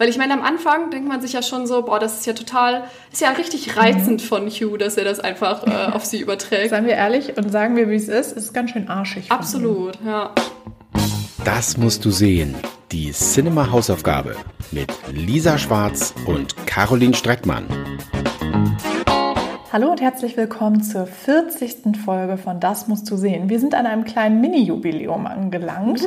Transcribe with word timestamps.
Weil 0.00 0.08
ich 0.08 0.16
meine, 0.16 0.32
am 0.32 0.40
Anfang 0.40 0.90
denkt 0.90 1.06
man 1.06 1.20
sich 1.20 1.34
ja 1.34 1.42
schon 1.42 1.66
so, 1.66 1.82
boah, 1.82 1.98
das 2.00 2.20
ist 2.20 2.26
ja 2.26 2.32
total, 2.32 2.84
ist 3.12 3.20
ja 3.20 3.32
richtig 3.32 3.76
reizend 3.76 4.22
mhm. 4.22 4.26
von 4.26 4.48
Hugh, 4.48 4.78
dass 4.78 4.96
er 4.96 5.04
das 5.04 5.20
einfach 5.20 5.66
äh, 5.66 5.92
auf 5.92 6.06
sie 6.06 6.20
überträgt. 6.20 6.70
Seien 6.70 6.86
wir 6.86 6.94
ehrlich 6.94 7.36
und 7.36 7.52
sagen 7.52 7.76
wir, 7.76 7.90
wie 7.90 7.96
es 7.96 8.08
ist, 8.08 8.34
es 8.34 8.44
ist 8.44 8.54
ganz 8.54 8.70
schön 8.70 8.88
arschig. 8.88 9.30
Absolut, 9.30 9.98
ja. 10.02 10.34
Das 11.44 11.76
musst 11.76 12.06
du 12.06 12.10
sehen. 12.10 12.54
Die 12.92 13.12
Cinema-Hausaufgabe 13.12 14.36
mit 14.70 14.90
Lisa 15.12 15.58
Schwarz 15.58 16.14
und 16.24 16.56
Caroline 16.66 17.12
Streckmann. 17.12 17.66
Hallo 19.72 19.88
und 19.88 20.00
herzlich 20.00 20.36
willkommen 20.36 20.82
zur 20.82 21.06
40. 21.06 21.96
Folge 22.04 22.38
von 22.38 22.58
Das 22.58 22.88
musst 22.88 23.08
du 23.08 23.16
sehen. 23.16 23.48
Wir 23.48 23.60
sind 23.60 23.76
an 23.76 23.86
einem 23.86 24.02
kleinen 24.02 24.40
Mini-Jubiläum 24.40 25.28
angelangt 25.28 26.00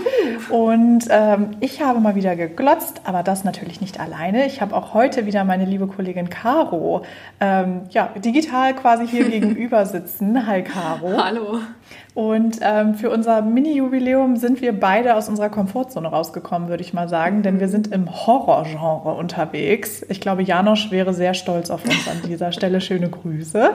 und 0.50 1.05
ähm, 1.09 1.52
ich 1.61 1.82
habe 1.82 2.02
mal 2.02 2.14
wieder 2.15 2.36
geglotzt, 2.36 3.00
aber 3.05 3.23
das 3.23 3.46
natürlich 3.46 3.79
nicht 3.79 4.02
alleine. 4.02 4.47
Ich 4.47 4.60
habe 4.60 4.75
auch 4.75 4.93
heute 4.93 5.25
wieder 5.25 5.46
meine 5.46 5.64
liebe 5.64 5.87
Kollegin 5.87 6.29
Caro 6.29 7.06
ähm, 7.39 7.84
ja, 7.92 8.10
digital 8.18 8.75
quasi 8.75 9.07
hier 9.07 9.29
gegenüber 9.29 9.86
sitzen. 9.86 10.45
Hi 10.45 10.61
Caro. 10.61 11.23
Hallo. 11.23 11.59
Und 12.14 12.60
ähm, 12.61 12.96
für 12.96 13.10
unser 13.10 13.42
Mini-Jubiläum 13.42 14.37
sind 14.37 14.61
wir 14.61 14.79
beide 14.79 15.15
aus 15.15 15.29
unserer 15.29 15.50
Komfortzone 15.50 16.07
rausgekommen, 16.07 16.69
würde 16.69 16.83
ich 16.83 16.93
mal 16.93 17.09
sagen, 17.09 17.42
denn 17.42 17.59
wir 17.59 17.69
sind 17.69 17.87
im 17.92 18.09
Horrorgenre 18.09 19.14
unterwegs. 19.15 20.06
Ich 20.09 20.21
glaube, 20.21 20.43
Janosch 20.43 20.92
wäre 20.92 21.14
sehr 21.14 21.33
stolz 21.33 21.71
auf 21.71 21.83
uns 21.86 22.07
an 22.07 22.21
dieser 22.28 22.51
Stelle. 22.51 22.82
Schöne 22.82 23.09
Grüße. 23.09 23.71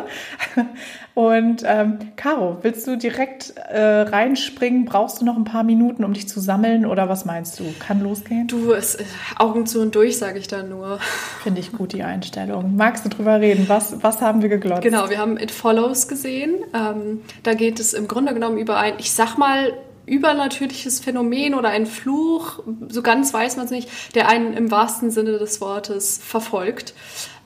Und 1.14 1.62
ähm, 1.66 1.98
Caro, 2.16 2.58
willst 2.62 2.86
du 2.86 2.96
direkt 2.96 3.54
äh, 3.56 3.80
reinspringen? 3.80 4.84
Brauchst 4.84 5.20
du 5.20 5.24
noch 5.24 5.36
ein 5.36 5.44
paar 5.44 5.64
Minuten, 5.64 6.04
um 6.04 6.12
dich 6.12 6.28
zu 6.28 6.40
sammeln 6.40 6.86
oder 6.86 7.08
was 7.08 7.24
meinst 7.24 7.58
du? 7.58 7.64
Kann 7.78 8.00
losgehen? 8.02 8.46
Du, 8.46 8.72
es, 8.72 8.94
äh, 8.94 9.04
Augen 9.36 9.66
zu 9.66 9.80
und 9.80 9.94
durch, 9.94 10.18
sage 10.18 10.38
ich 10.38 10.48
dann 10.48 10.68
nur. 10.68 10.98
Finde 11.42 11.60
ich 11.60 11.72
gut, 11.72 11.92
die 11.92 12.02
Einstellung. 12.02 12.76
Magst 12.76 13.04
du 13.04 13.08
drüber 13.08 13.40
reden? 13.40 13.68
Was, 13.68 14.02
was 14.02 14.20
haben 14.20 14.42
wir 14.42 14.48
geglotzt? 14.48 14.82
Genau, 14.82 15.10
wir 15.10 15.18
haben 15.18 15.38
It 15.38 15.50
Follows 15.50 16.08
gesehen. 16.08 16.54
Ähm, 16.74 17.22
da 17.42 17.54
geht 17.54 17.80
es 17.80 17.94
im 17.94 18.06
Grunde 18.06 18.34
genommen 18.34 18.58
über 18.58 18.78
ein, 18.78 18.94
ich 18.98 19.12
sag 19.12 19.36
mal, 19.38 19.72
übernatürliches 20.08 21.00
Phänomen 21.00 21.54
oder 21.54 21.68
ein 21.68 21.86
Fluch, 21.86 22.60
so 22.88 23.02
ganz 23.02 23.32
weiß 23.32 23.56
man 23.56 23.66
es 23.66 23.70
nicht, 23.70 24.14
der 24.14 24.28
einen 24.28 24.54
im 24.54 24.70
wahrsten 24.70 25.10
Sinne 25.10 25.38
des 25.38 25.60
Wortes 25.60 26.18
verfolgt. 26.22 26.94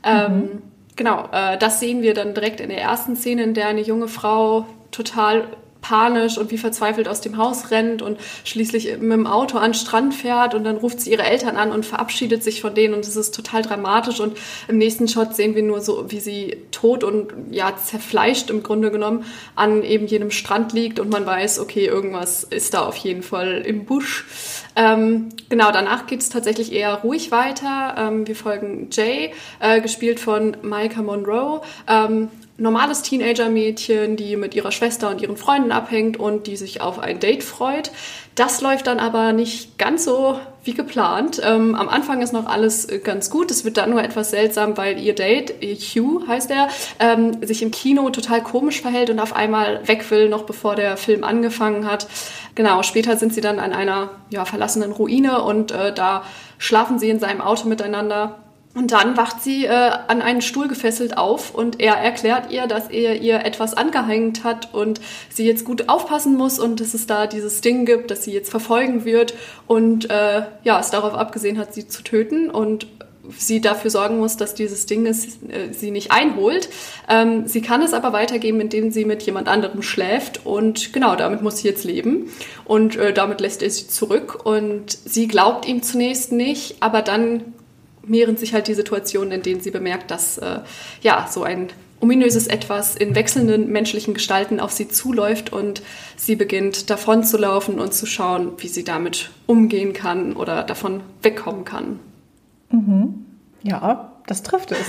Ähm, 0.05 0.37
mhm. 0.37 0.63
Genau, 0.97 1.29
äh, 1.33 1.57
das 1.59 1.81
sehen 1.81 2.03
wir 2.03 2.15
dann 2.15 2.35
direkt 2.35 2.61
in 2.61 2.69
der 2.69 2.81
ersten 2.81 3.17
Szene, 3.17 3.43
in 3.43 3.55
der 3.55 3.69
eine 3.69 3.81
junge 3.81 4.09
Frau 4.09 4.67
total 4.91 5.49
panisch 5.83 6.39
und 6.39 6.51
wie 6.51 6.59
verzweifelt 6.59 7.09
aus 7.09 7.21
dem 7.21 7.37
Haus 7.37 7.71
rennt 7.71 8.01
und 8.01 8.19
schließlich 8.45 8.99
mit 8.99 9.13
dem 9.13 9.27
Auto 9.27 9.59
an 9.59 9.73
den 9.73 9.75
Strand 9.75 10.15
fährt 10.15 10.55
und 10.55 10.65
dann 10.65 10.77
ruft 10.77 11.01
sie 11.01 11.11
ihre 11.11 11.25
Eltern 11.25 11.57
an 11.57 11.73
und 11.73 11.85
verabschiedet 11.85 12.43
sich 12.43 12.63
von 12.63 12.75
denen 12.75 12.95
und 12.95 13.05
es 13.05 13.17
ist 13.17 13.35
total 13.35 13.63
dramatisch 13.63 14.21
und 14.21 14.39
im 14.69 14.79
nächsten 14.79 15.09
Shot 15.09 15.35
sehen 15.35 15.55
wir 15.55 15.63
nur 15.63 15.81
so, 15.81 16.11
wie 16.11 16.21
sie 16.21 16.57
tot 16.71 17.05
und 17.05 17.33
ja 17.51 17.77
zerfleischt 17.77 18.49
im 18.49 18.63
Grunde 18.63 18.91
genommen 18.91 19.25
an 19.57 19.83
eben 19.83 20.07
jenem 20.07 20.31
Strand 20.31 20.73
liegt 20.73 21.01
und 21.01 21.11
man 21.11 21.27
weiß, 21.27 21.59
okay, 21.59 21.85
irgendwas 21.87 22.45
ist 22.45 22.75
da 22.75 22.87
auf 22.87 22.97
jeden 22.97 23.23
Fall 23.23 23.63
im 23.67 23.85
Busch. 23.85 24.25
Ähm, 24.77 25.29
genau, 25.49 25.73
danach 25.73 26.07
geht 26.07 26.21
es 26.21 26.29
tatsächlich 26.29 26.73
eher 26.73 26.95
ruhig 26.95 27.31
weiter. 27.31 27.95
Ähm, 27.99 28.27
wir 28.27 28.37
folgen 28.37 28.89
Jay, 28.91 29.33
äh, 29.61 29.81
gespielt 29.81 30.21
von 30.21 30.57
Micah 30.63 31.03
Monroe. 31.03 31.61
Ähm, 31.89 32.29
normales 32.63 33.03
Teenager-Mädchen, 33.03 34.17
die 34.17 34.37
mit 34.37 34.55
ihrer 34.55 34.73
Schwester 34.73 35.11
und 35.11 35.21
ihren 35.21 35.37
Freunden 35.37 35.73
abhängt 35.73 36.19
und 36.19 36.47
die 36.47 36.57
sich 36.57 36.81
auf 36.81 36.99
ein 36.99 37.19
Date 37.19 37.43
freut. 37.43 37.91
Das 38.35 38.63
läuft 38.63 38.87
dann 38.87 38.99
aber 38.99 39.33
nicht 39.33 39.77
ganz 39.79 40.05
so 40.05 40.39
wie 40.65 40.73
geplant. 40.73 41.41
Ähm, 41.45 41.75
am 41.75 41.89
Anfang 41.89 42.23
ist 42.23 42.33
noch 42.33 42.47
alles 42.47 42.89
äh, 42.89 42.99
ganz 42.99 43.31
gut. 43.31 43.51
Es 43.51 43.65
wird 43.65 43.77
dann 43.77 43.91
nur 43.91 44.03
etwas 44.03 44.31
seltsam, 44.31 44.77
weil 44.77 44.99
ihr 44.99 45.15
Date, 45.15 45.55
Hugh 45.61 46.27
heißt 46.27 46.51
er, 46.51 46.69
ähm, 47.01 47.45
sich 47.45 47.63
im 47.63 47.73
Kino 47.73 48.09
total 48.11 48.43
komisch 48.43 48.81
verhält 48.81 49.11
und 49.11 49.19
auf 49.19 49.35
einmal 49.35 49.87
weg 49.89 50.11
will, 50.11 50.29
noch 50.29 50.45
bevor 50.45 50.77
der 50.77 50.97
Film 50.97 51.25
angefangen 51.25 51.91
hat. 51.91 52.07
Genau, 52.55 52.83
später 52.83 53.17
sind 53.17 53.35
sie 53.35 53.41
dann 53.41 53.59
an 53.59 53.73
einer 53.73 54.11
ja, 54.31 54.45
verlassenen 54.45 54.93
Ruine 54.93 55.43
und 55.43 55.73
äh, 55.73 55.93
da 55.93 56.23
schlafen 56.59 56.99
sie 56.99 57.11
in 57.11 57.19
seinem 57.19 57.41
Auto 57.41 57.67
miteinander. 57.69 58.42
Und 58.75 58.93
dann 58.93 59.19
wacht 59.19 59.43
sie 59.43 59.67
äh, 59.67 59.69
an 59.71 60.23
einen 60.23 60.41
Stuhl 60.41 60.67
gefesselt 60.67 61.19
auf 61.19 61.55
und 61.55 61.79
er 61.79 61.95
erklärt 61.97 62.51
ihr, 62.51 62.67
dass 62.67 62.89
er 62.89 63.21
ihr 63.21 63.45
etwas 63.45 63.75
angehängt 63.75 64.45
hat 64.45 64.73
und 64.73 64.99
sie 65.29 65.47
jetzt 65.47 65.67
gut 65.67 65.91
aufpassen 65.91 66.37
muss 66.37 66.59
und 66.59 66.81
dass 66.81 66.95
es 66.95 67.07
da 67.07 67.27
dieses 67.27 67.61
Ding 67.61 67.85
gibt, 67.85 68.11
dass 68.11 68.25
sie 68.25 68.33
jetzt 68.33 68.51
verfolgen 68.51 69.05
wird 69.05 69.35
und 69.67 70.09
äh, 70.09 70.45
ja, 70.65 70.81
es 70.81 70.91
darauf 70.91 71.13
abgesehen 71.13 71.59
hat, 71.59 71.75
sie 71.75 71.87
zu 71.87 72.03
töten 72.03 72.49
und 72.49 72.87
sie 73.37 73.61
dafür 73.61 73.91
sorgen 73.91 74.19
muss, 74.19 74.39
dass 74.39 74.55
dieses 74.55 74.87
Ding 74.87 75.07
es, 75.07 75.27
äh, 75.43 75.73
sie 75.73 75.91
nicht 75.91 76.11
einholt. 76.11 76.71
Ähm, 77.11 77.47
sie 77.47 77.61
kann 77.61 77.83
es 77.83 77.93
aber 77.93 78.15
weitergeben, 78.15 78.61
indem 78.61 78.91
sie 78.91 79.05
mit 79.05 79.23
jemand 79.23 79.49
anderem 79.49 79.83
schläft 79.83 80.47
und 80.47 80.95
genau, 80.95 81.15
damit 81.15 81.43
muss 81.43 81.59
sie 81.59 81.69
jetzt 81.69 81.85
leben 81.85 82.31
und 82.65 82.97
äh, 82.97 83.13
damit 83.13 83.43
lässt 83.43 83.63
er 83.63 83.69
sie 83.69 83.87
zurück 83.87 84.47
und 84.47 84.97
sie 85.05 85.29
glaubt 85.29 85.69
ihm 85.69 85.83
zunächst 85.83 86.33
nicht, 86.33 86.77
aber 86.81 87.03
dann 87.03 87.53
mehren 88.05 88.37
sich 88.37 88.55
halt 88.55 88.69
die 88.69 88.75
Situationen, 88.75 89.33
in 89.33 89.43
denen 89.43 89.61
sie 89.61 89.71
bemerkt, 89.71 90.11
dass 90.11 90.39
äh, 90.39 90.61
ja 91.03 91.29
so 91.31 91.43
ein 91.43 91.69
ominöses 92.03 92.49
Etwas 92.49 92.97
in 92.97 93.15
wechselnden 93.15 93.71
menschlichen 93.71 94.13
Gestalten 94.13 94.59
auf 94.59 94.73
sie 94.73 94.89
zuläuft 94.89 95.53
und 95.53 95.83
sie 96.17 96.35
beginnt 96.35 96.91
davon 96.91 97.23
zu 97.23 97.39
laufen 97.39 97.79
und 97.79 97.95
zu 97.95 98.07
schauen, 98.07 98.53
wie 98.59 98.67
sie 98.67 98.83
damit 98.83 99.31
umgehen 99.47 99.93
kann 99.93 100.33
oder 100.33 100.65
davon 100.65 101.03
wegkommen 101.23 101.65
kann. 101.65 102.01
Mhm. 102.71 103.25
Ja, 103.63 104.13
das 104.27 104.43
trifft 104.43 104.73
es. 104.73 104.81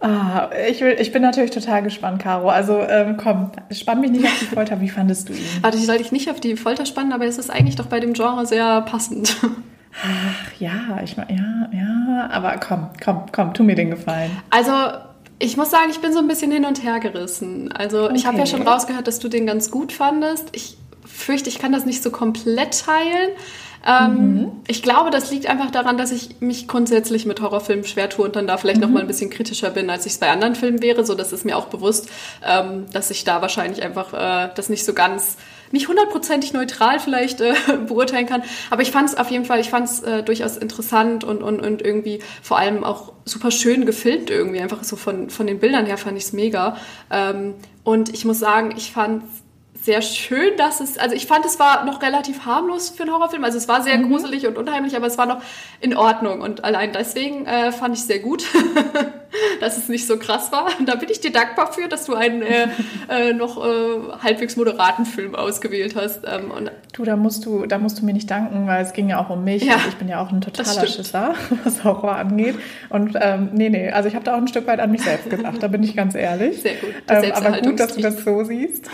ah, 0.00 0.48
ich, 0.66 0.80
will, 0.80 0.96
ich 0.98 1.12
bin 1.12 1.20
natürlich 1.20 1.50
total 1.50 1.82
gespannt, 1.82 2.22
Caro. 2.22 2.48
Also 2.48 2.80
ähm, 2.80 3.18
komm, 3.18 3.52
spann 3.70 4.00
mich 4.00 4.12
nicht 4.12 4.24
auf 4.24 4.38
die 4.40 4.46
Folter. 4.46 4.80
Wie 4.80 4.88
fandest 4.88 5.28
du 5.28 5.34
ihn? 5.34 5.44
Warte, 5.60 5.76
ich 5.76 5.84
soll 5.84 5.98
dich 5.98 6.10
nicht 6.10 6.30
auf 6.30 6.40
die 6.40 6.56
Folter 6.56 6.86
spannen, 6.86 7.12
aber 7.12 7.26
es 7.26 7.36
ist 7.36 7.50
eigentlich 7.50 7.76
doch 7.76 7.86
bei 7.86 8.00
dem 8.00 8.14
Genre 8.14 8.46
sehr 8.46 8.80
passend. 8.80 9.36
Ach 10.02 10.60
ja, 10.60 11.00
ich 11.02 11.16
meine, 11.16 11.32
ja, 11.32 11.68
ja, 11.72 12.30
aber 12.30 12.56
komm, 12.58 12.90
komm, 13.02 13.26
komm, 13.32 13.54
tu 13.54 13.62
mir 13.62 13.76
den 13.76 13.90
Gefallen. 13.90 14.30
Also, 14.50 14.72
ich 15.38 15.56
muss 15.56 15.70
sagen, 15.70 15.90
ich 15.90 16.00
bin 16.00 16.12
so 16.12 16.18
ein 16.18 16.28
bisschen 16.28 16.50
hin 16.50 16.64
und 16.64 16.82
her 16.82 17.00
gerissen. 17.00 17.72
Also, 17.72 18.04
okay. 18.04 18.14
ich 18.16 18.26
habe 18.26 18.38
ja 18.38 18.46
schon 18.46 18.62
rausgehört, 18.62 19.06
dass 19.06 19.18
du 19.18 19.28
den 19.28 19.46
ganz 19.46 19.70
gut 19.70 19.92
fandest. 19.92 20.48
Ich 20.52 20.76
fürchte, 21.04 21.48
ich 21.48 21.58
kann 21.58 21.72
das 21.72 21.86
nicht 21.86 22.02
so 22.02 22.10
komplett 22.10 22.84
teilen. 22.84 23.30
Ähm, 23.86 24.34
mhm. 24.34 24.52
Ich 24.66 24.82
glaube, 24.82 25.10
das 25.10 25.30
liegt 25.30 25.46
einfach 25.46 25.70
daran, 25.70 25.98
dass 25.98 26.10
ich 26.10 26.40
mich 26.40 26.66
grundsätzlich 26.66 27.26
mit 27.26 27.42
Horrorfilmen 27.42 27.84
schwer 27.84 28.08
tue 28.08 28.24
und 28.24 28.34
dann 28.34 28.46
da 28.46 28.56
vielleicht 28.56 28.78
mhm. 28.78 28.86
noch 28.86 28.90
mal 28.90 29.00
ein 29.00 29.06
bisschen 29.06 29.28
kritischer 29.28 29.70
bin, 29.70 29.90
als 29.90 30.06
ich 30.06 30.12
es 30.12 30.18
bei 30.18 30.30
anderen 30.30 30.54
Filmen 30.54 30.82
wäre. 30.82 31.04
So, 31.04 31.14
das 31.14 31.32
ist 31.32 31.44
mir 31.44 31.56
auch 31.56 31.66
bewusst, 31.66 32.08
ähm, 32.42 32.86
dass 32.92 33.10
ich 33.10 33.24
da 33.24 33.42
wahrscheinlich 33.42 33.82
einfach 33.82 34.14
äh, 34.14 34.50
das 34.54 34.70
nicht 34.70 34.84
so 34.84 34.94
ganz 34.94 35.36
nicht 35.70 35.88
hundertprozentig 35.88 36.52
neutral 36.52 37.00
vielleicht 37.00 37.40
äh, 37.40 37.54
beurteilen 37.86 38.26
kann. 38.26 38.42
Aber 38.70 38.82
ich 38.82 38.90
fand 38.90 39.08
es 39.08 39.16
auf 39.16 39.30
jeden 39.30 39.44
Fall, 39.44 39.60
ich 39.60 39.70
fand 39.70 39.88
es 39.88 40.00
äh, 40.00 40.22
durchaus 40.22 40.56
interessant 40.56 41.24
und, 41.24 41.42
und, 41.42 41.60
und 41.60 41.82
irgendwie 41.82 42.20
vor 42.42 42.58
allem 42.58 42.84
auch 42.84 43.12
super 43.24 43.50
schön 43.50 43.86
gefilmt 43.86 44.30
irgendwie. 44.30 44.60
Einfach 44.60 44.84
so 44.84 44.96
von, 44.96 45.30
von 45.30 45.46
den 45.46 45.58
Bildern 45.58 45.86
her 45.86 45.98
fand 45.98 46.16
ich 46.16 46.24
es 46.24 46.32
mega. 46.32 46.76
Ähm, 47.10 47.54
und 47.82 48.08
ich 48.14 48.24
muss 48.24 48.38
sagen, 48.38 48.74
ich 48.76 48.92
fand 48.92 49.24
sehr 49.84 50.00
schön, 50.00 50.56
dass 50.56 50.80
es, 50.80 50.96
also 50.96 51.14
ich 51.14 51.26
fand, 51.26 51.44
es 51.44 51.58
war 51.58 51.84
noch 51.84 52.00
relativ 52.00 52.46
harmlos 52.46 52.88
für 52.88 53.02
einen 53.02 53.12
Horrorfilm. 53.12 53.44
Also 53.44 53.58
es 53.58 53.68
war 53.68 53.82
sehr 53.82 53.98
mhm. 53.98 54.08
gruselig 54.08 54.46
und 54.46 54.56
unheimlich, 54.56 54.96
aber 54.96 55.06
es 55.06 55.18
war 55.18 55.26
noch 55.26 55.42
in 55.80 55.94
Ordnung. 55.94 56.40
Und 56.40 56.64
allein 56.64 56.92
deswegen 56.92 57.44
äh, 57.44 57.70
fand 57.70 57.94
ich 57.94 58.02
sehr 58.04 58.20
gut, 58.20 58.46
dass 59.60 59.76
es 59.76 59.90
nicht 59.90 60.06
so 60.06 60.16
krass 60.16 60.50
war. 60.52 60.68
Und 60.78 60.88
da 60.88 60.94
bin 60.94 61.10
ich 61.10 61.20
dir 61.20 61.32
dankbar 61.32 61.70
für, 61.70 61.86
dass 61.86 62.06
du 62.06 62.14
einen 62.14 62.40
äh, 62.40 62.68
äh, 63.10 63.34
noch 63.34 63.62
äh, 63.62 63.98
halbwegs 64.22 64.56
moderaten 64.56 65.04
Film 65.04 65.34
ausgewählt 65.34 65.96
hast. 65.96 66.20
Ähm, 66.24 66.50
und 66.50 66.70
du, 66.94 67.04
da 67.04 67.16
musst 67.16 67.44
du, 67.44 67.66
da 67.66 67.76
musst 67.76 68.00
du 68.00 68.06
mir 68.06 68.14
nicht 68.14 68.30
danken, 68.30 68.66
weil 68.66 68.82
es 68.82 68.94
ging 68.94 69.10
ja 69.10 69.22
auch 69.22 69.28
um 69.28 69.44
mich. 69.44 69.64
Ja, 69.64 69.76
ich 69.86 69.96
bin 69.96 70.08
ja 70.08 70.18
auch 70.22 70.32
ein 70.32 70.40
totaler 70.40 70.86
Schisser, 70.86 71.34
was 71.64 71.84
Horror 71.84 72.16
angeht. 72.16 72.54
Und 72.88 73.18
ähm, 73.20 73.50
nee, 73.52 73.68
nee, 73.68 73.90
also 73.90 74.08
ich 74.08 74.14
habe 74.14 74.24
da 74.24 74.32
auch 74.32 74.38
ein 74.38 74.48
Stück 74.48 74.66
weit 74.66 74.80
an 74.80 74.90
mich 74.90 75.02
selbst 75.02 75.28
gedacht, 75.28 75.56
da 75.62 75.68
bin 75.68 75.82
ich 75.82 75.94
ganz 75.94 76.14
ehrlich. 76.14 76.62
Sehr 76.62 76.76
gut. 76.76 76.94
Ähm, 77.08 77.32
aber 77.34 77.60
gut, 77.60 77.78
dass 77.78 77.94
du 77.94 78.00
das 78.00 78.24
so 78.24 78.44
siehst. 78.44 78.88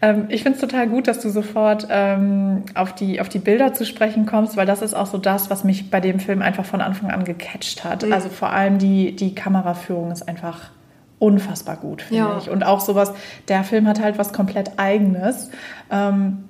Ähm, 0.00 0.26
ich 0.28 0.42
finde 0.42 0.56
es 0.56 0.60
total 0.60 0.88
gut, 0.88 1.08
dass 1.08 1.20
du 1.20 1.28
sofort 1.28 1.86
ähm, 1.90 2.62
auf, 2.74 2.94
die, 2.94 3.20
auf 3.20 3.28
die 3.28 3.38
Bilder 3.38 3.72
zu 3.72 3.84
sprechen 3.84 4.26
kommst, 4.26 4.56
weil 4.56 4.66
das 4.66 4.82
ist 4.82 4.94
auch 4.94 5.06
so 5.06 5.18
das, 5.18 5.50
was 5.50 5.64
mich 5.64 5.90
bei 5.90 6.00
dem 6.00 6.20
Film 6.20 6.42
einfach 6.42 6.64
von 6.64 6.80
Anfang 6.80 7.10
an 7.10 7.24
gecatcht 7.24 7.84
hat. 7.84 8.04
Mhm. 8.04 8.12
Also 8.12 8.28
vor 8.28 8.50
allem 8.50 8.78
die, 8.78 9.16
die 9.16 9.34
Kameraführung 9.34 10.10
ist 10.12 10.28
einfach 10.28 10.70
unfassbar 11.18 11.76
gut, 11.76 12.02
finde 12.02 12.22
ja. 12.22 12.38
ich. 12.38 12.48
Und 12.48 12.64
auch 12.64 12.80
sowas, 12.80 13.12
der 13.48 13.64
Film 13.64 13.88
hat 13.88 14.00
halt 14.00 14.18
was 14.18 14.32
komplett 14.32 14.78
Eigenes. 14.78 15.50
Ähm, 15.90 16.44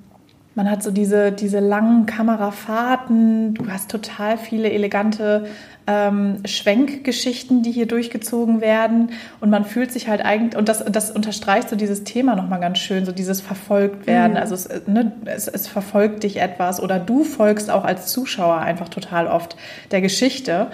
Man 0.54 0.68
hat 0.68 0.82
so 0.82 0.90
diese, 0.90 1.30
diese 1.30 1.60
langen 1.60 2.06
Kamerafahrten. 2.06 3.54
Du 3.54 3.70
hast 3.70 3.90
total 3.90 4.36
viele 4.36 4.70
elegante 4.72 5.46
ähm, 5.88 6.40
Schwenkgeschichten, 6.44 7.62
die 7.62 7.72
hier 7.72 7.86
durchgezogen 7.86 8.60
werden. 8.60 9.10
Und 9.40 9.48
man 9.48 9.64
fühlt 9.64 9.90
sich 9.90 10.06
halt 10.06 10.22
eigentlich, 10.22 10.56
und 10.56 10.68
das, 10.68 10.84
das 10.84 11.10
unterstreicht 11.10 11.70
so 11.70 11.76
dieses 11.76 12.04
Thema 12.04 12.36
nochmal 12.36 12.60
ganz 12.60 12.78
schön, 12.78 13.06
so 13.06 13.12
dieses 13.12 13.40
verfolgt 13.40 14.06
werden. 14.06 14.32
Mhm. 14.32 14.38
Also 14.38 14.54
es, 14.54 14.68
ne, 14.86 15.12
es, 15.24 15.48
es 15.48 15.66
verfolgt 15.66 16.24
dich 16.24 16.40
etwas 16.40 16.82
oder 16.82 16.98
du 16.98 17.24
folgst 17.24 17.70
auch 17.70 17.84
als 17.84 18.08
Zuschauer 18.08 18.58
einfach 18.58 18.90
total 18.90 19.26
oft 19.26 19.56
der 19.90 20.02
Geschichte. 20.02 20.66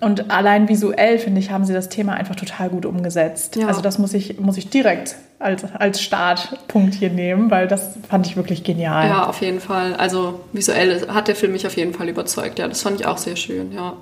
Und 0.00 0.30
allein 0.32 0.68
visuell, 0.68 1.18
finde 1.18 1.38
ich, 1.38 1.50
haben 1.50 1.64
sie 1.64 1.74
das 1.74 1.88
Thema 1.88 2.14
einfach 2.14 2.34
total 2.34 2.70
gut 2.70 2.86
umgesetzt. 2.86 3.56
Ja. 3.56 3.68
Also 3.68 3.82
das 3.82 3.98
muss 3.98 4.14
ich, 4.14 4.40
muss 4.40 4.56
ich 4.56 4.70
direkt 4.70 5.16
als, 5.38 5.64
als 5.78 6.00
Startpunkt 6.00 6.94
hier 6.94 7.10
nehmen, 7.10 7.50
weil 7.50 7.68
das 7.68 7.90
fand 8.08 8.26
ich 8.26 8.36
wirklich 8.36 8.64
genial. 8.64 9.06
Ja, 9.06 9.26
auf 9.26 9.42
jeden 9.42 9.60
Fall. 9.60 9.94
Also 9.94 10.40
visuell 10.52 11.06
hat 11.08 11.28
der 11.28 11.36
Film 11.36 11.52
mich 11.52 11.66
auf 11.66 11.76
jeden 11.76 11.92
Fall 11.92 12.08
überzeugt. 12.08 12.58
Ja, 12.58 12.66
das 12.68 12.82
fand 12.82 13.00
ich 13.00 13.06
auch 13.06 13.18
sehr 13.18 13.36
schön, 13.36 13.72
ja. 13.72 13.96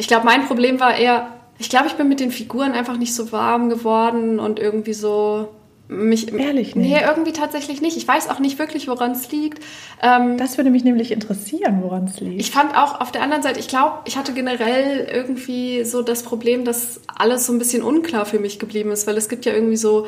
Ich 0.00 0.08
glaube, 0.08 0.24
mein 0.24 0.46
Problem 0.46 0.80
war 0.80 0.96
eher, 0.96 1.28
ich 1.58 1.68
glaube, 1.68 1.86
ich 1.88 1.92
bin 1.92 2.08
mit 2.08 2.20
den 2.20 2.30
Figuren 2.30 2.72
einfach 2.72 2.96
nicht 2.96 3.14
so 3.14 3.32
warm 3.32 3.68
geworden 3.68 4.40
und 4.40 4.58
irgendwie 4.58 4.94
so 4.94 5.48
mich. 5.88 6.32
Ehrlich 6.32 6.74
nicht? 6.74 6.88
Nee, 6.88 7.00
irgendwie 7.06 7.32
tatsächlich 7.32 7.82
nicht. 7.82 7.98
Ich 7.98 8.08
weiß 8.08 8.30
auch 8.30 8.38
nicht 8.38 8.58
wirklich, 8.58 8.88
woran 8.88 9.12
es 9.12 9.30
liegt. 9.30 9.62
Ähm, 10.00 10.38
das 10.38 10.56
würde 10.56 10.70
mich 10.70 10.84
nämlich 10.84 11.12
interessieren, 11.12 11.80
woran 11.82 12.04
es 12.04 12.18
liegt. 12.18 12.40
Ich 12.40 12.50
fand 12.50 12.74
auch 12.76 13.02
auf 13.02 13.12
der 13.12 13.22
anderen 13.22 13.42
Seite, 13.42 13.60
ich 13.60 13.68
glaube, 13.68 13.98
ich 14.06 14.16
hatte 14.16 14.32
generell 14.32 15.06
irgendwie 15.12 15.84
so 15.84 16.00
das 16.00 16.22
Problem, 16.22 16.64
dass 16.64 17.02
alles 17.06 17.44
so 17.44 17.52
ein 17.52 17.58
bisschen 17.58 17.82
unklar 17.82 18.24
für 18.24 18.38
mich 18.38 18.58
geblieben 18.58 18.90
ist, 18.90 19.06
weil 19.06 19.18
es 19.18 19.28
gibt 19.28 19.44
ja 19.44 19.52
irgendwie 19.52 19.76
so 19.76 20.06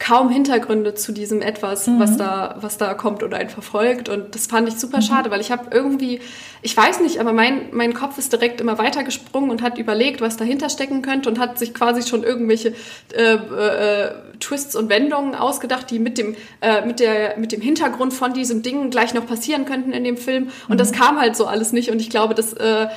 kaum 0.00 0.30
Hintergründe 0.30 0.94
zu 0.94 1.12
diesem 1.12 1.42
etwas, 1.42 1.86
mhm. 1.86 2.00
was 2.00 2.16
da 2.16 2.56
was 2.60 2.78
da 2.78 2.94
kommt 2.94 3.22
oder 3.22 3.36
einen 3.36 3.50
verfolgt 3.50 4.08
und 4.08 4.34
das 4.34 4.46
fand 4.46 4.66
ich 4.66 4.74
super 4.76 4.96
mhm. 4.96 5.02
schade, 5.02 5.30
weil 5.30 5.40
ich 5.40 5.52
habe 5.52 5.68
irgendwie 5.70 6.20
ich 6.62 6.76
weiß 6.76 7.00
nicht, 7.00 7.20
aber 7.20 7.32
mein 7.32 7.68
mein 7.70 7.94
Kopf 7.94 8.18
ist 8.18 8.32
direkt 8.32 8.60
immer 8.60 8.78
weiter 8.78 9.04
gesprungen 9.04 9.50
und 9.50 9.62
hat 9.62 9.78
überlegt, 9.78 10.20
was 10.20 10.36
dahinter 10.36 10.70
stecken 10.70 11.02
könnte 11.02 11.28
und 11.28 11.38
hat 11.38 11.58
sich 11.58 11.74
quasi 11.74 12.02
schon 12.02 12.22
irgendwelche 12.22 12.74
äh, 13.14 13.34
äh, 13.34 14.14
Twists 14.40 14.74
und 14.74 14.88
Wendungen 14.88 15.34
ausgedacht, 15.34 15.90
die 15.90 15.98
mit 15.98 16.16
dem 16.16 16.34
äh, 16.62 16.84
mit 16.84 16.98
der 16.98 17.36
mit 17.36 17.52
dem 17.52 17.60
Hintergrund 17.60 18.14
von 18.14 18.32
diesem 18.32 18.62
Ding 18.62 18.90
gleich 18.90 19.12
noch 19.12 19.26
passieren 19.26 19.66
könnten 19.66 19.92
in 19.92 20.02
dem 20.02 20.16
Film 20.16 20.48
und 20.68 20.74
mhm. 20.74 20.78
das 20.78 20.92
kam 20.92 21.20
halt 21.20 21.36
so 21.36 21.46
alles 21.46 21.72
nicht 21.72 21.90
und 21.90 22.00
ich 22.00 22.08
glaube, 22.08 22.34
das 22.34 22.54
äh, 22.54 22.88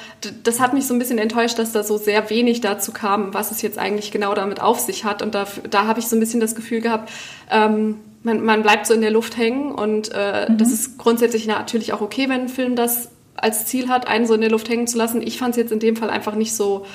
das 0.44 0.62
hat 0.62 0.74
mich 0.74 0.88
so 0.88 0.94
ein 0.94 1.00
bisschen 1.00 1.18
enttäuscht, 1.18 1.60
dass 1.60 1.74
da 1.74 1.84
so 1.84 1.98
sehr 1.98 2.30
wenig 2.30 2.62
dazu 2.62 2.94
kam, 2.94 3.34
was 3.34 3.52
es 3.52 3.62
jetzt 3.62 3.78
eigentlich 3.78 4.12
genau 4.12 4.34
damit 4.34 4.62
auf 4.62 4.80
sich 4.80 5.04
hat 5.04 5.22
und 5.22 5.36
da 5.36 5.46
da 5.70 5.86
habe 5.86 6.00
ich 6.00 6.08
so 6.08 6.16
ein 6.16 6.22
bisschen 6.22 6.40
das 6.40 6.56
Gefühl 6.56 6.80
gehabt 6.80 6.93
gehabt, 6.94 7.12
ähm, 7.52 7.96
man, 8.24 8.44
man 8.44 8.64
bleibt 8.64 8.88
so 8.88 8.94
in 8.94 9.02
der 9.02 9.12
Luft 9.12 9.38
hängen 9.38 9.72
und 9.72 10.12
äh, 10.14 10.50
mhm. 10.50 10.58
das 10.58 10.72
ist 10.72 10.98
grundsätzlich 10.98 11.48
natürlich 11.48 11.94
auch 11.94 12.02
okay, 12.02 12.30
wenn 12.30 12.42
ein 12.42 12.50
Film 12.50 12.76
das 12.76 13.10
als 13.36 13.66
Ziel 13.66 13.90
hat, 13.90 14.08
einen 14.08 14.26
so 14.26 14.34
in 14.34 14.42
der 14.42 14.50
Luft 14.50 14.70
hängen 14.70 14.88
zu 14.88 14.98
lassen. 14.98 15.22
Ich 15.22 15.38
fand 15.38 15.52
es 15.52 15.58
jetzt 15.58 15.72
in 15.72 15.80
dem 15.80 15.96
Fall 15.96 16.10
einfach 16.10 16.36
nicht 16.36 16.56
so, 16.56 16.86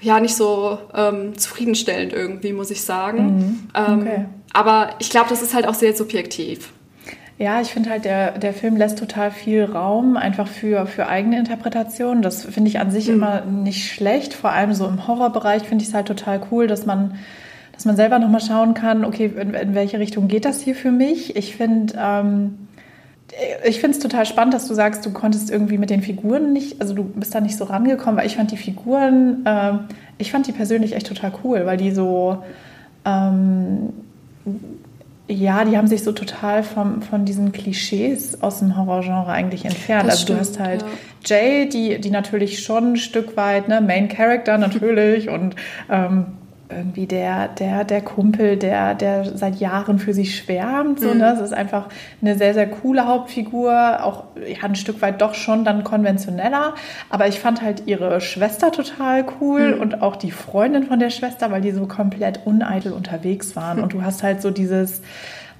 ja, 0.00 0.20
nicht 0.20 0.34
so 0.34 0.78
ähm, 0.94 1.38
zufriedenstellend 1.38 2.12
irgendwie, 2.12 2.52
muss 2.52 2.70
ich 2.70 2.82
sagen. 2.82 3.36
Mhm. 3.36 3.68
Ähm, 3.74 4.00
okay. 4.00 4.24
aber 4.52 4.90
ich 4.98 5.10
glaube, 5.10 5.28
das 5.28 5.42
ist 5.42 5.54
halt 5.54 5.66
auch 5.68 5.74
sehr 5.74 5.94
subjektiv. 5.94 6.72
Ja, 7.38 7.60
ich 7.60 7.68
finde 7.68 7.90
halt, 7.90 8.06
der, 8.06 8.38
der 8.38 8.54
Film 8.54 8.76
lässt 8.76 8.98
total 8.98 9.30
viel 9.30 9.64
Raum 9.64 10.16
einfach 10.16 10.48
für, 10.48 10.86
für 10.86 11.06
eigene 11.06 11.38
Interpretationen. 11.38 12.22
Das 12.22 12.44
finde 12.44 12.70
ich 12.70 12.80
an 12.80 12.90
sich 12.90 13.08
mhm. 13.08 13.14
immer 13.14 13.40
nicht 13.42 13.92
schlecht. 13.92 14.32
Vor 14.32 14.50
allem 14.50 14.72
so 14.72 14.86
im 14.86 15.06
Horrorbereich 15.06 15.64
finde 15.64 15.82
ich 15.82 15.90
es 15.90 15.94
halt 15.94 16.08
total 16.08 16.40
cool, 16.50 16.66
dass 16.66 16.86
man 16.86 17.18
dass 17.76 17.84
man 17.84 17.96
selber 17.96 18.18
nochmal 18.18 18.40
schauen 18.40 18.74
kann, 18.74 19.04
okay, 19.04 19.30
in, 19.38 19.54
in, 19.54 19.74
welche 19.74 19.98
Richtung 19.98 20.28
geht 20.28 20.44
das 20.44 20.60
hier 20.60 20.74
für 20.74 20.90
mich? 20.90 21.36
Ich 21.36 21.56
finde 21.56 21.94
ähm, 21.98 22.66
ich 23.64 23.80
finde 23.80 23.96
es 23.96 24.02
total 24.02 24.24
spannend, 24.24 24.54
dass 24.54 24.68
du 24.68 24.74
sagst, 24.74 25.04
du 25.04 25.12
konntest 25.12 25.50
irgendwie 25.50 25.78
mit 25.78 25.90
den 25.90 26.02
Figuren 26.02 26.52
nicht, 26.52 26.80
also 26.80 26.94
du 26.94 27.04
bist 27.04 27.34
da 27.34 27.40
nicht 27.40 27.56
so 27.56 27.64
rangekommen, 27.64 28.18
weil 28.18 28.26
ich 28.26 28.36
fand 28.36 28.50
die 28.50 28.56
Figuren, 28.56 29.44
äh, 29.44 29.72
ich 30.18 30.30
fand 30.30 30.46
die 30.46 30.52
persönlich 30.52 30.94
echt 30.94 31.08
total 31.08 31.32
cool, 31.42 31.66
weil 31.66 31.76
die 31.76 31.90
so, 31.90 32.42
ähm, 33.04 33.92
ja, 35.28 35.64
die 35.64 35.76
haben 35.76 35.88
sich 35.88 36.04
so 36.04 36.12
total 36.12 36.62
vom, 36.62 37.02
von 37.02 37.24
diesen 37.24 37.50
Klischees 37.50 38.42
aus 38.42 38.60
dem 38.60 38.76
Horrorgenre 38.76 39.32
eigentlich 39.32 39.64
entfernt. 39.64 40.04
Das 40.04 40.20
also 40.20 40.22
stimmt, 40.22 40.38
du 40.38 40.40
hast 40.40 40.60
halt 40.60 40.82
ja. 40.82 40.88
Jay, 41.24 41.68
die, 41.68 42.00
die 42.00 42.10
natürlich 42.10 42.62
schon 42.62 42.92
ein 42.92 42.96
Stück 42.96 43.36
weit, 43.36 43.66
ne, 43.66 43.80
Main 43.80 44.08
Character 44.08 44.56
natürlich 44.56 45.28
und 45.28 45.56
ähm, 45.90 46.26
irgendwie 46.68 47.06
der, 47.06 47.48
der, 47.48 47.84
der 47.84 48.00
Kumpel, 48.00 48.56
der, 48.56 48.94
der 48.94 49.36
seit 49.36 49.56
Jahren 49.56 49.98
für 49.98 50.12
sie 50.12 50.26
schwärmt. 50.26 51.00
So, 51.00 51.08
mhm. 51.08 51.18
ne? 51.18 51.34
Das 51.36 51.40
ist 51.40 51.54
einfach 51.54 51.88
eine 52.20 52.36
sehr, 52.36 52.54
sehr 52.54 52.68
coole 52.68 53.06
Hauptfigur, 53.06 54.04
auch 54.04 54.24
ja, 54.46 54.62
ein 54.64 54.74
Stück 54.74 55.00
weit 55.02 55.20
doch 55.20 55.34
schon 55.34 55.64
dann 55.64 55.84
konventioneller. 55.84 56.74
Aber 57.10 57.28
ich 57.28 57.40
fand 57.40 57.62
halt 57.62 57.84
ihre 57.86 58.20
Schwester 58.20 58.72
total 58.72 59.24
cool 59.40 59.74
mhm. 59.76 59.80
und 59.80 60.02
auch 60.02 60.16
die 60.16 60.30
Freundin 60.30 60.84
von 60.84 60.98
der 60.98 61.10
Schwester, 61.10 61.50
weil 61.50 61.60
die 61.60 61.72
so 61.72 61.86
komplett 61.86 62.40
uneitel 62.44 62.92
unterwegs 62.92 63.56
waren. 63.56 63.78
Mhm. 63.78 63.82
Und 63.86 63.92
du 63.92 64.02
hast 64.02 64.22
halt 64.24 64.42
so 64.42 64.50
dieses 64.50 65.00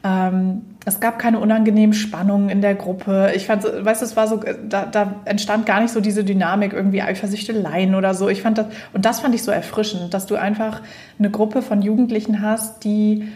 ähm, 0.06 0.62
es 0.84 1.00
gab 1.00 1.18
keine 1.18 1.40
unangenehmen 1.40 1.92
Spannungen 1.92 2.48
in 2.48 2.60
der 2.60 2.76
Gruppe. 2.76 3.32
Ich 3.34 3.46
fand, 3.46 3.64
weißt 3.64 4.02
du, 4.02 4.06
es 4.06 4.16
war 4.16 4.28
so, 4.28 4.40
da, 4.68 4.86
da, 4.86 5.16
entstand 5.24 5.66
gar 5.66 5.80
nicht 5.80 5.92
so 5.92 6.00
diese 6.00 6.22
Dynamik, 6.22 6.72
irgendwie 6.72 7.02
Eifersüchteleien 7.02 7.96
oder 7.96 8.14
so. 8.14 8.28
Ich 8.28 8.42
fand 8.42 8.58
das, 8.58 8.66
und 8.92 9.04
das 9.04 9.20
fand 9.20 9.34
ich 9.34 9.42
so 9.42 9.50
erfrischend, 9.50 10.14
dass 10.14 10.26
du 10.26 10.36
einfach 10.36 10.82
eine 11.18 11.30
Gruppe 11.30 11.62
von 11.62 11.82
Jugendlichen 11.82 12.40
hast, 12.40 12.84
die 12.84 13.26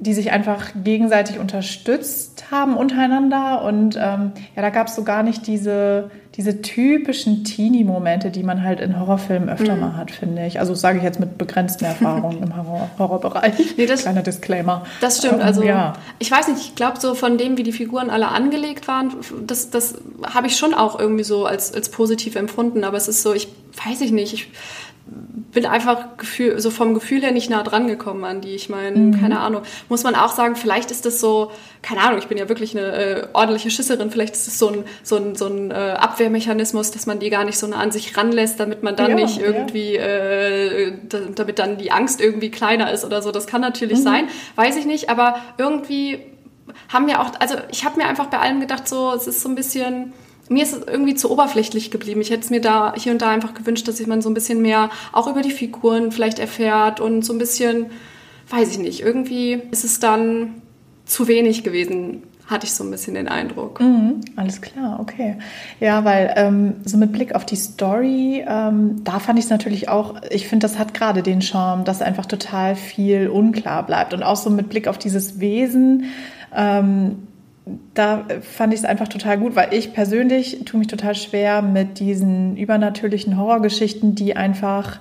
die 0.00 0.14
sich 0.14 0.32
einfach 0.32 0.70
gegenseitig 0.82 1.38
unterstützt 1.38 2.50
haben 2.50 2.76
untereinander. 2.76 3.62
Und 3.62 3.96
ähm, 3.96 4.32
ja, 4.56 4.62
da 4.62 4.70
gab 4.70 4.86
es 4.86 4.94
so 4.94 5.04
gar 5.04 5.22
nicht 5.22 5.46
diese, 5.46 6.10
diese 6.36 6.62
typischen 6.62 7.44
Teenie-Momente, 7.44 8.30
die 8.30 8.42
man 8.42 8.64
halt 8.64 8.80
in 8.80 8.98
Horrorfilmen 8.98 9.50
öfter 9.50 9.74
mhm. 9.74 9.80
mal 9.80 9.96
hat, 9.98 10.10
finde 10.10 10.46
ich. 10.46 10.58
Also 10.58 10.74
sage 10.74 10.98
ich 10.98 11.04
jetzt 11.04 11.20
mit 11.20 11.36
begrenzten 11.36 11.84
Erfahrungen 11.84 12.42
im 12.42 12.56
Horror 12.56 12.90
Horrorbereich. 12.98 13.54
Nee, 13.76 13.86
das, 13.86 14.02
Kleiner 14.02 14.22
Disclaimer. 14.22 14.86
Das 15.02 15.18
stimmt. 15.18 15.34
Ähm, 15.34 15.42
also 15.42 15.62
ja. 15.62 15.92
ich 16.18 16.30
weiß 16.30 16.48
nicht, 16.48 16.60
ich 16.60 16.74
glaube 16.74 16.98
so 16.98 17.14
von 17.14 17.36
dem, 17.36 17.58
wie 17.58 17.62
die 17.62 17.72
Figuren 17.72 18.08
alle 18.08 18.28
angelegt 18.28 18.88
waren, 18.88 19.12
das, 19.46 19.68
das 19.68 19.98
habe 20.22 20.46
ich 20.46 20.56
schon 20.56 20.72
auch 20.72 20.98
irgendwie 20.98 21.24
so 21.24 21.44
als, 21.44 21.74
als 21.74 21.90
positiv 21.90 22.36
empfunden. 22.36 22.84
Aber 22.84 22.96
es 22.96 23.06
ist 23.06 23.22
so, 23.22 23.34
ich 23.34 23.48
weiß 23.84 24.00
ich 24.00 24.12
nicht, 24.12 24.32
ich 24.32 24.48
bin 25.52 25.66
einfach 25.66 26.16
Gefühl, 26.16 26.60
so 26.60 26.70
vom 26.70 26.94
Gefühl 26.94 27.22
her 27.22 27.32
nicht 27.32 27.50
nah 27.50 27.62
dran 27.62 27.88
gekommen 27.88 28.24
an 28.24 28.40
die. 28.40 28.54
Ich 28.54 28.68
meine, 28.68 28.96
mhm. 28.96 29.20
keine 29.20 29.40
Ahnung. 29.40 29.62
Muss 29.88 30.04
man 30.04 30.14
auch 30.14 30.32
sagen, 30.32 30.54
vielleicht 30.54 30.90
ist 30.92 31.04
das 31.04 31.18
so, 31.20 31.50
keine 31.82 32.02
Ahnung, 32.02 32.18
ich 32.18 32.28
bin 32.28 32.38
ja 32.38 32.48
wirklich 32.48 32.76
eine 32.76 32.92
äh, 32.92 33.28
ordentliche 33.32 33.70
Schisserin, 33.70 34.10
vielleicht 34.10 34.34
ist 34.34 34.46
es 34.46 34.58
so 34.58 34.68
ein, 34.68 34.84
so 35.02 35.16
ein, 35.16 35.34
so 35.34 35.46
ein 35.46 35.72
äh, 35.72 35.74
Abwehrmechanismus, 35.74 36.92
dass 36.92 37.06
man 37.06 37.18
die 37.18 37.30
gar 37.30 37.44
nicht 37.44 37.58
so 37.58 37.66
nah 37.66 37.78
an 37.78 37.90
sich 37.90 38.16
ranlässt, 38.16 38.60
damit 38.60 38.82
man 38.82 38.94
dann 38.94 39.10
ja, 39.10 39.16
nicht 39.16 39.40
irgendwie, 39.40 39.94
ja. 39.94 40.02
äh, 40.02 40.92
damit 41.34 41.58
dann 41.58 41.78
die 41.78 41.90
Angst 41.90 42.20
irgendwie 42.20 42.50
kleiner 42.50 42.92
ist 42.92 43.04
oder 43.04 43.20
so. 43.20 43.32
Das 43.32 43.46
kann 43.46 43.60
natürlich 43.60 43.98
mhm. 43.98 44.04
sein, 44.04 44.28
weiß 44.54 44.76
ich 44.76 44.86
nicht, 44.86 45.10
aber 45.10 45.36
irgendwie 45.58 46.20
haben 46.88 47.08
wir 47.08 47.20
auch, 47.20 47.30
also 47.40 47.56
ich 47.72 47.84
habe 47.84 47.98
mir 47.98 48.06
einfach 48.06 48.26
bei 48.26 48.38
allem 48.38 48.60
gedacht, 48.60 48.86
so, 48.86 49.12
es 49.12 49.26
ist 49.26 49.40
so 49.40 49.48
ein 49.48 49.56
bisschen 49.56 50.12
mir 50.50 50.64
ist 50.64 50.72
es 50.72 50.86
irgendwie 50.86 51.14
zu 51.14 51.30
oberflächlich 51.30 51.92
geblieben. 51.92 52.20
Ich 52.20 52.30
hätte 52.30 52.42
es 52.42 52.50
mir 52.50 52.60
da 52.60 52.92
hier 52.96 53.12
und 53.12 53.22
da 53.22 53.30
einfach 53.30 53.54
gewünscht, 53.54 53.86
dass 53.86 54.04
man 54.06 54.20
so 54.20 54.28
ein 54.28 54.34
bisschen 54.34 54.60
mehr 54.60 54.90
auch 55.12 55.28
über 55.28 55.42
die 55.42 55.52
Figuren 55.52 56.10
vielleicht 56.10 56.40
erfährt 56.40 56.98
und 56.98 57.24
so 57.24 57.32
ein 57.32 57.38
bisschen, 57.38 57.86
weiß 58.48 58.72
ich 58.72 58.78
nicht, 58.80 59.00
irgendwie 59.00 59.62
ist 59.70 59.84
es 59.84 60.00
dann 60.00 60.56
zu 61.06 61.28
wenig 61.28 61.62
gewesen, 61.62 62.24
hatte 62.48 62.66
ich 62.66 62.72
so 62.72 62.82
ein 62.82 62.90
bisschen 62.90 63.14
den 63.14 63.28
Eindruck. 63.28 63.80
Mhm, 63.80 64.22
alles 64.34 64.60
klar, 64.60 64.98
okay. 64.98 65.36
Ja, 65.78 66.04
weil 66.04 66.34
ähm, 66.36 66.74
so 66.84 66.96
mit 66.96 67.12
Blick 67.12 67.36
auf 67.36 67.46
die 67.46 67.54
Story, 67.54 68.44
ähm, 68.44 69.04
da 69.04 69.20
fand 69.20 69.38
ich 69.38 69.44
es 69.44 69.50
natürlich 69.52 69.88
auch, 69.88 70.16
ich 70.30 70.48
finde, 70.48 70.66
das 70.66 70.80
hat 70.80 70.94
gerade 70.94 71.22
den 71.22 71.42
Charme, 71.42 71.84
dass 71.84 72.02
einfach 72.02 72.26
total 72.26 72.74
viel 72.74 73.28
unklar 73.28 73.86
bleibt. 73.86 74.14
Und 74.14 74.24
auch 74.24 74.34
so 74.34 74.50
mit 74.50 74.68
Blick 74.68 74.88
auf 74.88 74.98
dieses 74.98 75.38
Wesen, 75.38 76.06
ähm, 76.52 77.28
da 77.94 78.24
fand 78.40 78.72
ich 78.72 78.80
es 78.80 78.86
einfach 78.86 79.08
total 79.08 79.38
gut, 79.38 79.54
weil 79.54 79.72
ich 79.74 79.92
persönlich 79.92 80.64
tue 80.64 80.78
mich 80.78 80.88
total 80.88 81.14
schwer 81.14 81.62
mit 81.62 81.98
diesen 81.98 82.56
übernatürlichen 82.56 83.36
Horrorgeschichten, 83.36 84.14
die 84.14 84.36
einfach 84.36 85.00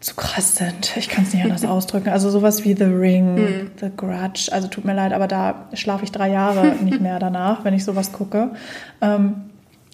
zu 0.00 0.14
krass 0.14 0.56
sind. 0.56 0.96
Ich 0.96 1.08
kann 1.08 1.24
es 1.24 1.34
nicht 1.34 1.44
anders 1.44 1.64
ausdrücken. 1.66 2.08
Also 2.08 2.30
sowas 2.30 2.64
wie 2.64 2.74
The 2.74 2.84
Ring, 2.84 3.34
mm. 3.34 3.70
The 3.78 3.90
Grudge. 3.94 4.48
Also 4.50 4.68
tut 4.68 4.84
mir 4.84 4.94
leid, 4.94 5.12
aber 5.12 5.28
da 5.28 5.68
schlafe 5.74 6.04
ich 6.04 6.12
drei 6.12 6.30
Jahre 6.30 6.74
nicht 6.82 7.00
mehr 7.00 7.18
danach, 7.18 7.64
wenn 7.64 7.74
ich 7.74 7.84
sowas 7.84 8.10
gucke. 8.10 8.52
Ähm, 9.02 9.49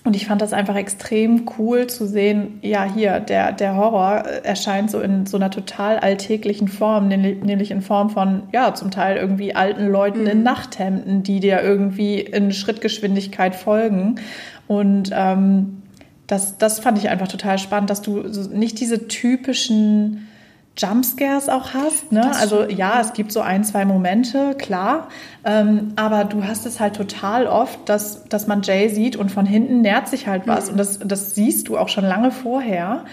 und 0.06 0.14
ich 0.14 0.26
fand 0.26 0.40
das 0.40 0.52
einfach 0.52 0.76
extrem 0.76 1.48
cool 1.58 1.88
zu 1.88 2.06
sehen, 2.06 2.60
ja, 2.62 2.84
hier, 2.84 3.18
der, 3.18 3.52
der 3.52 3.76
Horror 3.76 4.25
erscheint 4.44 4.90
so 4.90 5.00
in 5.00 5.26
so 5.26 5.36
einer 5.36 5.50
total 5.50 5.98
alltäglichen 5.98 6.68
Form, 6.68 7.08
nämlich 7.08 7.70
in 7.72 7.82
Form 7.82 8.10
von, 8.10 8.44
ja, 8.52 8.72
zum 8.72 8.92
Teil 8.92 9.16
irgendwie 9.16 9.54
alten 9.54 9.88
Leuten 9.88 10.20
mhm. 10.20 10.26
in 10.28 10.42
Nachthemden, 10.44 11.22
die 11.25 11.40
dir 11.40 11.60
irgendwie 11.60 12.20
in 12.20 12.52
Schrittgeschwindigkeit 12.52 13.56
folgen. 13.56 14.20
Und 14.68 15.10
ähm, 15.12 15.82
das, 16.28 16.56
das 16.56 16.78
fand 16.78 16.98
ich 16.98 17.08
einfach 17.08 17.28
total 17.28 17.58
spannend, 17.58 17.90
dass 17.90 18.00
du 18.00 18.22
nicht 18.52 18.78
diese 18.80 19.08
typischen 19.08 20.28
Jumpscares 20.76 21.49
auch 21.49 21.73
hast. 21.73 22.12
Ne? 22.12 22.30
Also 22.38 22.64
ja, 22.64 23.00
es 23.00 23.14
gibt 23.14 23.33
so 23.33 23.40
ein, 23.40 23.64
zwei 23.64 23.85
Momente, 23.85 24.54
klar. 24.59 25.09
Ähm, 25.45 25.92
aber 25.97 26.25
du 26.25 26.45
hast 26.45 26.66
es 26.66 26.80
halt 26.80 26.97
total 26.97 27.47
oft, 27.47 27.88
dass, 27.88 28.25
dass 28.28 28.47
man 28.47 28.62
Jay 28.62 28.88
sieht 28.88 29.16
und 29.16 29.30
von 29.30 29.47
hinten 29.47 29.80
nährt 29.80 30.09
sich 30.09 30.26
halt 30.26 30.47
was. 30.47 30.66
Mhm. 30.66 30.73
Und 30.73 30.78
das, 30.78 30.99
das 30.99 31.35
siehst 31.35 31.68
du 31.68 31.78
auch 31.78 31.88
schon 31.88 32.04
lange 32.04 32.30
vorher. 32.30 33.04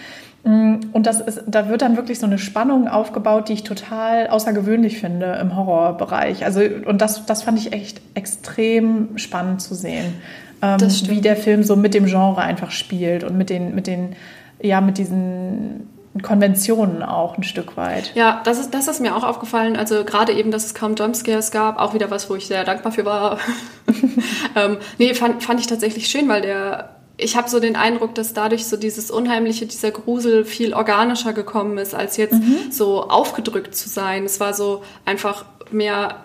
Mm, 0.44 0.80
und 0.92 1.06
das 1.06 1.20
ist, 1.20 1.42
da 1.46 1.68
wird 1.70 1.80
dann 1.80 1.96
wirklich 1.96 2.18
so 2.18 2.26
eine 2.26 2.36
Spannung 2.36 2.86
aufgebaut, 2.86 3.48
die 3.48 3.54
ich 3.54 3.64
total 3.64 4.28
außergewöhnlich 4.28 5.00
finde 5.00 5.38
im 5.40 5.56
Horrorbereich. 5.56 6.44
Also, 6.44 6.60
und 6.60 7.00
das, 7.00 7.24
das 7.24 7.42
fand 7.42 7.58
ich 7.58 7.72
echt 7.72 8.02
extrem 8.14 9.16
spannend 9.16 9.62
zu 9.62 9.74
sehen, 9.74 10.12
ähm, 10.60 10.80
wie 10.80 11.22
der 11.22 11.36
Film 11.36 11.62
so 11.62 11.76
mit 11.76 11.94
dem 11.94 12.04
Genre 12.04 12.42
einfach 12.42 12.72
spielt 12.72 13.24
und 13.24 13.38
mit 13.38 13.48
den, 13.48 13.74
mit 13.74 13.86
den, 13.86 14.16
ja, 14.60 14.82
mit 14.82 14.98
diesen 14.98 15.93
Konventionen 16.22 17.02
auch 17.02 17.36
ein 17.36 17.42
Stück 17.42 17.76
weit. 17.76 18.12
Ja, 18.14 18.40
das 18.44 18.58
ist, 18.58 18.72
das 18.72 18.88
ist 18.88 19.00
mir 19.00 19.16
auch 19.16 19.24
aufgefallen. 19.24 19.76
Also 19.76 20.04
gerade 20.04 20.32
eben, 20.32 20.50
dass 20.50 20.64
es 20.64 20.74
kaum 20.74 20.94
Jumpscares 20.94 21.50
gab, 21.50 21.78
auch 21.78 21.94
wieder 21.94 22.10
was, 22.10 22.30
wo 22.30 22.34
ich 22.36 22.46
sehr 22.46 22.64
dankbar 22.64 22.92
für 22.92 23.04
war. 23.04 23.38
ähm, 24.56 24.78
nee, 24.98 25.14
fand, 25.14 25.42
fand 25.42 25.60
ich 25.60 25.66
tatsächlich 25.66 26.06
schön, 26.06 26.28
weil 26.28 26.42
der 26.42 26.90
ich 27.16 27.36
habe 27.36 27.48
so 27.48 27.60
den 27.60 27.76
Eindruck, 27.76 28.14
dass 28.14 28.34
dadurch 28.34 28.66
so 28.66 28.76
dieses 28.76 29.10
Unheimliche, 29.10 29.66
dieser 29.66 29.92
Grusel 29.92 30.44
viel 30.44 30.74
organischer 30.74 31.32
gekommen 31.32 31.78
ist, 31.78 31.94
als 31.94 32.16
jetzt 32.16 32.34
mhm. 32.34 32.72
so 32.72 33.08
aufgedrückt 33.08 33.76
zu 33.76 33.88
sein. 33.88 34.24
Es 34.24 34.40
war 34.40 34.52
so 34.52 34.82
einfach 35.04 35.44
mehr 35.70 36.24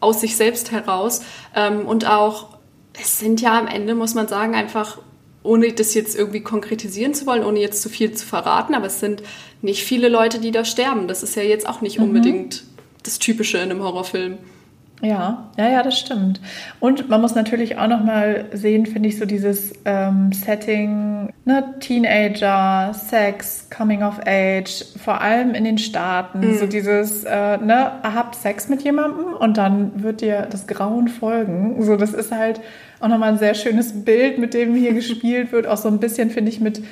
aus 0.00 0.20
sich 0.20 0.36
selbst 0.36 0.70
heraus. 0.70 1.22
Ähm, 1.56 1.86
und 1.86 2.08
auch, 2.08 2.58
es 3.00 3.18
sind 3.18 3.40
ja 3.40 3.58
am 3.58 3.66
Ende, 3.66 3.94
muss 3.94 4.14
man 4.14 4.28
sagen, 4.28 4.54
einfach, 4.54 4.98
ohne 5.42 5.72
das 5.72 5.94
jetzt 5.94 6.16
irgendwie 6.16 6.40
konkretisieren 6.40 7.14
zu 7.14 7.26
wollen, 7.26 7.44
ohne 7.44 7.60
jetzt 7.60 7.82
zu 7.82 7.88
viel 7.88 8.12
zu 8.12 8.26
verraten, 8.26 8.74
aber 8.74 8.86
es 8.86 9.00
sind 9.00 9.22
nicht 9.62 9.84
viele 9.84 10.08
Leute, 10.08 10.40
die 10.40 10.50
da 10.50 10.64
sterben. 10.64 11.08
Das 11.08 11.22
ist 11.22 11.36
ja 11.36 11.42
jetzt 11.42 11.68
auch 11.68 11.80
nicht 11.80 11.98
mhm. 11.98 12.04
unbedingt 12.04 12.64
das 13.02 13.18
Typische 13.18 13.58
in 13.58 13.70
einem 13.70 13.82
Horrorfilm. 13.82 14.38
Ja, 15.00 15.50
ja, 15.56 15.68
ja, 15.68 15.82
das 15.82 15.98
stimmt. 15.98 16.40
Und 16.80 17.08
man 17.08 17.20
muss 17.20 17.34
natürlich 17.36 17.78
auch 17.78 17.86
noch 17.86 18.02
mal 18.02 18.46
sehen, 18.52 18.84
finde 18.84 19.08
ich, 19.08 19.16
so 19.16 19.26
dieses 19.26 19.72
ähm, 19.84 20.32
Setting, 20.32 21.32
ne, 21.44 21.74
Teenager, 21.78 22.92
Sex, 22.94 23.68
Coming 23.70 24.02
of 24.02 24.18
Age, 24.26 24.84
vor 25.02 25.20
allem 25.20 25.54
in 25.54 25.62
den 25.62 25.78
Staaten, 25.78 26.40
mhm. 26.40 26.58
so 26.58 26.66
dieses, 26.66 27.22
äh, 27.22 27.58
ne, 27.58 27.92
habt 28.02 28.34
Sex 28.34 28.68
mit 28.68 28.82
jemandem 28.82 29.34
und 29.34 29.56
dann 29.56 30.02
wird 30.02 30.20
dir 30.20 30.48
das 30.50 30.66
Grauen 30.66 31.06
folgen. 31.06 31.80
So, 31.82 31.96
das 31.96 32.12
ist 32.12 32.32
halt 32.32 32.60
auch 33.00 33.08
noch 33.08 33.18
mal 33.18 33.32
ein 33.32 33.38
sehr 33.38 33.54
schönes 33.54 34.04
Bild, 34.04 34.38
mit 34.38 34.54
dem 34.54 34.74
hier 34.74 34.92
gespielt 34.92 35.52
wird, 35.52 35.66
auch 35.66 35.76
so 35.76 35.88
ein 35.88 36.00
bisschen, 36.00 36.30
finde 36.30 36.50
ich, 36.50 36.60
mit 36.60 36.82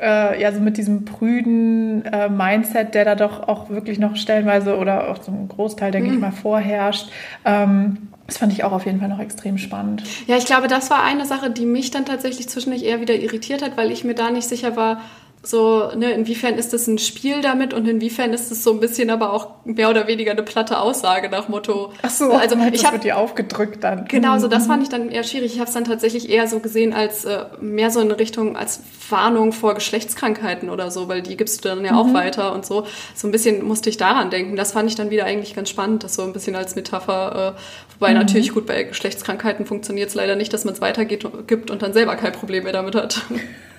äh, 0.00 0.40
ja, 0.40 0.52
so 0.52 0.60
mit 0.60 0.76
diesem 0.76 1.04
prüden 1.04 2.04
äh, 2.04 2.28
Mindset, 2.28 2.94
der 2.94 3.04
da 3.04 3.14
doch 3.14 3.48
auch 3.48 3.68
wirklich 3.68 3.98
noch 3.98 4.16
stellenweise 4.16 4.76
oder 4.76 5.10
auch 5.10 5.18
zum 5.18 5.48
Großteil, 5.48 5.90
denke 5.90 6.08
mhm. 6.08 6.14
ich 6.14 6.20
mal, 6.20 6.32
vorherrscht. 6.32 7.08
Ähm, 7.44 8.08
das 8.26 8.38
fand 8.38 8.52
ich 8.52 8.62
auch 8.62 8.72
auf 8.72 8.84
jeden 8.86 9.00
Fall 9.00 9.08
noch 9.08 9.20
extrem 9.20 9.58
spannend. 9.58 10.02
Ja, 10.26 10.36
ich 10.36 10.44
glaube, 10.44 10.68
das 10.68 10.90
war 10.90 11.02
eine 11.02 11.24
Sache, 11.24 11.50
die 11.50 11.66
mich 11.66 11.90
dann 11.90 12.04
tatsächlich 12.04 12.48
zwischendurch 12.48 12.84
eher 12.84 13.00
wieder 13.00 13.14
irritiert 13.14 13.62
hat, 13.62 13.76
weil 13.76 13.90
ich 13.90 14.04
mir 14.04 14.14
da 14.14 14.30
nicht 14.30 14.46
sicher 14.46 14.76
war, 14.76 15.00
so, 15.42 15.92
ne, 15.94 16.10
inwiefern 16.12 16.54
ist 16.54 16.72
das 16.72 16.88
ein 16.88 16.98
Spiel 16.98 17.40
damit 17.42 17.72
und 17.72 17.86
inwiefern 17.86 18.32
ist 18.32 18.50
es 18.50 18.64
so 18.64 18.72
ein 18.72 18.80
bisschen 18.80 19.08
aber 19.08 19.32
auch 19.32 19.64
mehr 19.64 19.88
oder 19.88 20.08
weniger 20.08 20.32
eine 20.32 20.42
platte 20.42 20.80
Aussage 20.80 21.28
nach 21.28 21.48
Motto. 21.48 21.92
Ach 22.02 22.10
so, 22.10 22.32
also 22.32 22.56
ich 22.72 22.84
habe 22.84 22.98
die 22.98 23.12
aufgedrückt 23.12 23.84
dann. 23.84 24.06
Genau, 24.06 24.38
so 24.40 24.48
das 24.48 24.64
mhm. 24.64 24.68
fand 24.68 24.82
ich 24.82 24.88
dann 24.88 25.10
eher 25.10 25.22
schwierig. 25.22 25.54
Ich 25.54 25.60
habe 25.60 25.68
es 25.68 25.74
dann 25.74 25.84
tatsächlich 25.84 26.28
eher 26.28 26.48
so 26.48 26.58
gesehen 26.58 26.92
als 26.92 27.24
äh, 27.24 27.44
mehr 27.60 27.90
so 27.90 28.00
in 28.00 28.10
Richtung 28.10 28.56
als 28.56 28.80
Warnung 29.10 29.52
vor 29.52 29.74
Geschlechtskrankheiten 29.74 30.70
oder 30.70 30.90
so, 30.90 31.08
weil 31.08 31.22
die 31.22 31.36
gibst 31.36 31.64
du 31.64 31.68
dann 31.68 31.84
ja 31.84 31.92
mhm. 31.92 31.98
auch 31.98 32.12
weiter 32.14 32.52
und 32.52 32.66
so. 32.66 32.86
So 33.14 33.28
ein 33.28 33.30
bisschen 33.30 33.64
musste 33.64 33.90
ich 33.90 33.96
daran 33.96 34.30
denken. 34.30 34.56
Das 34.56 34.72
fand 34.72 34.90
ich 34.90 34.96
dann 34.96 35.10
wieder 35.10 35.24
eigentlich 35.24 35.54
ganz 35.54 35.70
spannend, 35.70 36.02
das 36.02 36.14
so 36.14 36.22
ein 36.22 36.32
bisschen 36.32 36.56
als 36.56 36.74
Metapher. 36.74 37.54
Äh, 37.56 37.60
wobei 37.94 38.10
mhm. 38.10 38.18
natürlich 38.18 38.52
gut 38.52 38.66
bei 38.66 38.82
Geschlechtskrankheiten 38.82 39.66
funktioniert 39.66 40.08
es 40.08 40.16
leider 40.16 40.34
nicht, 40.34 40.52
dass 40.52 40.64
man 40.64 40.74
es 40.74 40.80
weitergibt 40.80 41.24
und 41.70 41.80
dann 41.80 41.92
selber 41.92 42.16
kein 42.16 42.32
Problem 42.32 42.64
mehr 42.64 42.72
damit 42.72 42.96
hat. 42.96 43.22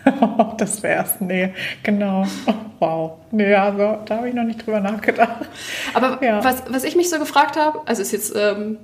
das 0.58 0.84
wär's. 0.84 1.20
Nee, 1.20 1.53
genau. 1.84 2.25
Wow. 2.79 3.18
Nee, 3.32 3.53
also 3.56 3.98
da 4.06 4.15
habe 4.15 4.29
ich 4.29 4.34
noch 4.34 4.46
nicht 4.46 4.65
drüber 4.65 4.79
nachgedacht. 4.79 5.50
Aber 5.94 6.24
ja. 6.24 6.41
was, 6.41 6.63
was 6.70 6.86
ich 6.86 6.96
mich 6.96 7.10
so 7.10 7.20
gefragt 7.20 7.58
habe, 7.58 7.82
also 7.86 8.01
ist 8.01 8.13
jetzt, 8.13 8.34
ähm, 8.38 8.77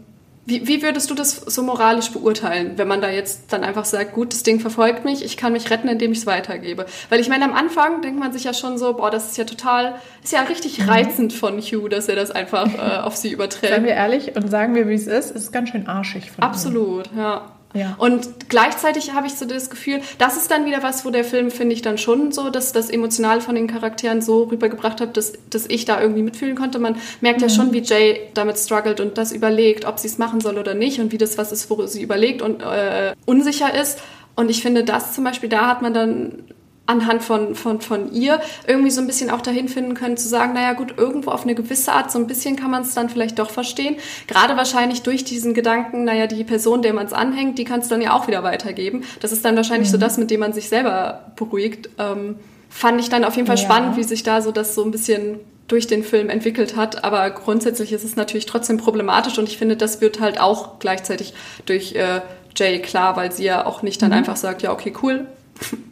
wie, 0.45 0.67
wie 0.67 0.83
würdest 0.83 1.09
du 1.09 1.15
das 1.15 1.37
so 1.37 1.63
moralisch 1.63 2.11
beurteilen, 2.11 2.73
wenn 2.75 2.89
man 2.89 3.01
da 3.01 3.09
jetzt 3.09 3.53
dann 3.53 3.63
einfach 3.63 3.85
sagt, 3.85 4.13
gut, 4.13 4.33
das 4.33 4.43
Ding 4.43 4.59
verfolgt 4.59 5.05
mich, 5.05 5.23
ich 5.23 5.37
kann 5.37 5.53
mich 5.53 5.71
retten, 5.71 5.87
indem 5.87 6.11
ich 6.11 6.19
es 6.19 6.25
weitergebe? 6.25 6.85
Weil 7.09 7.21
ich 7.21 7.29
meine, 7.29 7.45
am 7.45 7.53
Anfang 7.53 8.01
denkt 8.01 8.19
man 8.19 8.33
sich 8.33 8.43
ja 8.43 8.53
schon 8.53 8.77
so, 8.77 8.93
boah, 8.93 9.09
das 9.09 9.31
ist 9.31 9.37
ja 9.37 9.45
total, 9.45 9.95
ist 10.21 10.33
ja 10.33 10.41
richtig 10.41 10.79
mhm. 10.79 10.89
reizend 10.89 11.31
von 11.31 11.59
Hugh, 11.61 11.87
dass 11.87 12.09
er 12.09 12.17
das 12.17 12.31
einfach 12.31 12.67
äh, 12.75 12.99
auf 12.99 13.15
sie 13.15 13.31
überträgt. 13.31 13.73
Seien 13.73 13.85
wir 13.85 13.93
ehrlich 13.93 14.35
und 14.35 14.49
sagen 14.49 14.75
wir, 14.75 14.89
wie 14.89 14.93
es 14.93 15.07
ist, 15.07 15.31
es 15.31 15.43
ist 15.43 15.51
ganz 15.53 15.69
schön 15.69 15.87
arschig 15.87 16.31
von 16.31 16.43
Absolut, 16.43 17.11
ihm. 17.13 17.19
ja. 17.19 17.54
Ja. 17.75 17.95
Und 17.97 18.49
gleichzeitig 18.49 19.13
habe 19.13 19.27
ich 19.27 19.33
so 19.33 19.45
das 19.45 19.69
Gefühl, 19.69 20.01
das 20.17 20.37
ist 20.37 20.49
dann 20.49 20.65
wieder 20.65 20.81
was, 20.81 21.05
wo 21.05 21.09
der 21.09 21.25
Film, 21.25 21.51
finde 21.51 21.73
ich, 21.73 21.81
dann 21.81 21.97
schon 21.97 22.31
so, 22.31 22.49
dass 22.49 22.71
das 22.71 22.89
Emotional 22.89 23.41
von 23.41 23.53
den 23.53 23.67
Charakteren 23.67 24.21
so 24.21 24.43
rübergebracht 24.43 25.01
hat, 25.01 25.17
dass, 25.17 25.33
dass 25.49 25.67
ich 25.67 25.85
da 25.85 26.01
irgendwie 26.01 26.23
mitfühlen 26.23 26.55
konnte. 26.55 26.79
Man 26.79 26.95
merkt 27.21 27.41
mhm. 27.41 27.47
ja 27.47 27.49
schon, 27.53 27.73
wie 27.73 27.81
Jay 27.81 28.21
damit 28.33 28.57
struggelt 28.57 28.99
und 29.01 29.17
das 29.17 29.33
überlegt, 29.33 29.85
ob 29.85 29.99
sie 29.99 30.07
es 30.07 30.17
machen 30.17 30.39
soll 30.39 30.57
oder 30.57 30.73
nicht 30.73 30.99
und 30.99 31.11
wie 31.11 31.17
das 31.17 31.37
was 31.37 31.51
ist, 31.51 31.69
wo 31.69 31.85
sie 31.85 32.01
überlegt 32.01 32.41
und 32.41 32.61
äh, 32.63 33.13
unsicher 33.25 33.79
ist. 33.79 33.99
Und 34.35 34.49
ich 34.49 34.61
finde, 34.61 34.83
das 34.83 35.13
zum 35.13 35.23
Beispiel, 35.23 35.49
da 35.49 35.67
hat 35.67 35.81
man 35.81 35.93
dann 35.93 36.43
anhand 36.87 37.23
von, 37.23 37.55
von, 37.55 37.81
von 37.81 38.11
ihr 38.13 38.39
irgendwie 38.67 38.91
so 38.91 39.01
ein 39.01 39.07
bisschen 39.07 39.29
auch 39.29 39.41
dahin 39.41 39.67
finden 39.67 39.95
können, 39.95 40.17
zu 40.17 40.27
sagen, 40.27 40.53
naja 40.53 40.73
gut, 40.73 40.95
irgendwo 40.97 41.31
auf 41.31 41.43
eine 41.43 41.55
gewisse 41.55 41.91
Art, 41.91 42.11
so 42.11 42.19
ein 42.19 42.27
bisschen 42.27 42.55
kann 42.55 42.71
man 42.71 42.83
es 42.83 42.93
dann 42.93 43.09
vielleicht 43.09 43.39
doch 43.39 43.49
verstehen. 43.49 43.95
Gerade 44.27 44.55
wahrscheinlich 44.55 45.01
durch 45.01 45.23
diesen 45.23 45.53
Gedanken, 45.53 46.03
naja, 46.03 46.27
die 46.27 46.43
Person, 46.43 46.81
der 46.81 46.93
man 46.93 47.07
es 47.07 47.13
anhängt, 47.13 47.57
die 47.57 47.63
kann 47.63 47.79
es 47.79 47.87
dann 47.87 48.01
ja 48.01 48.13
auch 48.13 48.27
wieder 48.27 48.43
weitergeben. 48.43 49.03
Das 49.19 49.31
ist 49.31 49.43
dann 49.43 49.55
wahrscheinlich 49.55 49.89
mhm. 49.89 49.93
so 49.93 49.97
das, 49.97 50.17
mit 50.17 50.29
dem 50.29 50.39
man 50.39 50.53
sich 50.53 50.69
selber 50.69 51.31
beruhigt. 51.35 51.89
Ähm, 51.97 52.35
fand 52.69 52.99
ich 52.99 53.09
dann 53.09 53.23
auf 53.23 53.35
jeden 53.35 53.47
Fall 53.47 53.57
ja. 53.57 53.63
spannend, 53.63 53.97
wie 53.97 54.03
sich 54.03 54.23
da 54.23 54.41
so 54.41 54.51
das 54.51 54.75
so 54.75 54.83
ein 54.83 54.91
bisschen 54.91 55.39
durch 55.67 55.87
den 55.87 56.03
Film 56.03 56.29
entwickelt 56.29 56.75
hat. 56.75 57.03
Aber 57.03 57.29
grundsätzlich 57.31 57.91
ist 57.93 58.03
es 58.03 58.15
natürlich 58.15 58.45
trotzdem 58.45 58.77
problematisch 58.77 59.37
und 59.39 59.49
ich 59.49 59.57
finde, 59.57 59.75
das 59.75 60.01
wird 60.01 60.19
halt 60.19 60.39
auch 60.39 60.77
gleichzeitig 60.79 61.33
durch 61.65 61.95
äh, 61.95 62.21
Jay 62.55 62.79
klar, 62.79 63.15
weil 63.15 63.31
sie 63.31 63.45
ja 63.45 63.65
auch 63.65 63.81
nicht 63.81 64.01
dann 64.01 64.09
mhm. 64.09 64.17
einfach 64.17 64.35
sagt, 64.35 64.61
ja, 64.61 64.71
okay, 64.71 64.93
cool, 65.01 65.25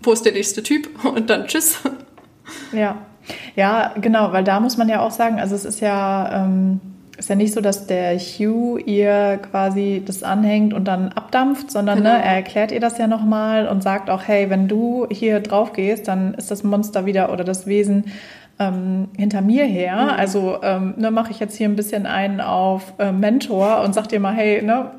wo 0.03 0.11
ist 0.11 0.25
der 0.25 0.33
nächste 0.33 0.63
Typ 0.63 0.89
und 1.05 1.29
dann 1.29 1.47
tschüss. 1.47 1.79
Ja, 2.71 2.97
ja, 3.55 3.93
genau, 3.99 4.31
weil 4.33 4.43
da 4.43 4.59
muss 4.59 4.77
man 4.77 4.89
ja 4.89 5.01
auch 5.01 5.11
sagen, 5.11 5.39
also 5.39 5.55
es 5.55 5.65
ist 5.65 5.79
ja, 5.79 6.43
ähm, 6.43 6.81
ist 7.17 7.29
ja 7.29 7.35
nicht 7.35 7.53
so, 7.53 7.61
dass 7.61 7.87
der 7.87 8.17
Hugh 8.17 8.77
ihr 8.85 9.39
quasi 9.49 10.01
das 10.05 10.23
anhängt 10.23 10.73
und 10.73 10.85
dann 10.85 11.09
abdampft, 11.09 11.71
sondern 11.71 11.99
ne, 11.99 12.03
genau. 12.03 12.17
ne, 12.17 12.23
er 12.23 12.33
erklärt 12.33 12.71
ihr 12.71 12.79
das 12.79 12.97
ja 12.97 13.07
nochmal 13.07 13.67
und 13.67 13.83
sagt 13.83 14.09
auch, 14.09 14.23
hey, 14.25 14.49
wenn 14.49 14.67
du 14.67 15.07
hier 15.09 15.39
drauf 15.39 15.73
gehst, 15.73 16.07
dann 16.07 16.33
ist 16.33 16.51
das 16.51 16.63
Monster 16.63 17.05
wieder 17.05 17.31
oder 17.31 17.43
das 17.43 17.67
Wesen 17.67 18.05
ähm, 18.59 19.09
hinter 19.15 19.41
mir 19.41 19.65
her. 19.65 19.95
Mhm. 19.95 20.09
Also 20.09 20.57
ähm, 20.63 20.95
ne, 20.97 21.11
mache 21.11 21.31
ich 21.31 21.39
jetzt 21.39 21.55
hier 21.55 21.69
ein 21.69 21.75
bisschen 21.75 22.05
einen 22.05 22.41
auf 22.41 22.93
äh, 22.97 23.11
Mentor 23.11 23.81
und 23.81 23.93
sag 23.93 24.07
dir 24.07 24.19
mal, 24.19 24.33
hey, 24.33 24.61
ne, 24.61 24.91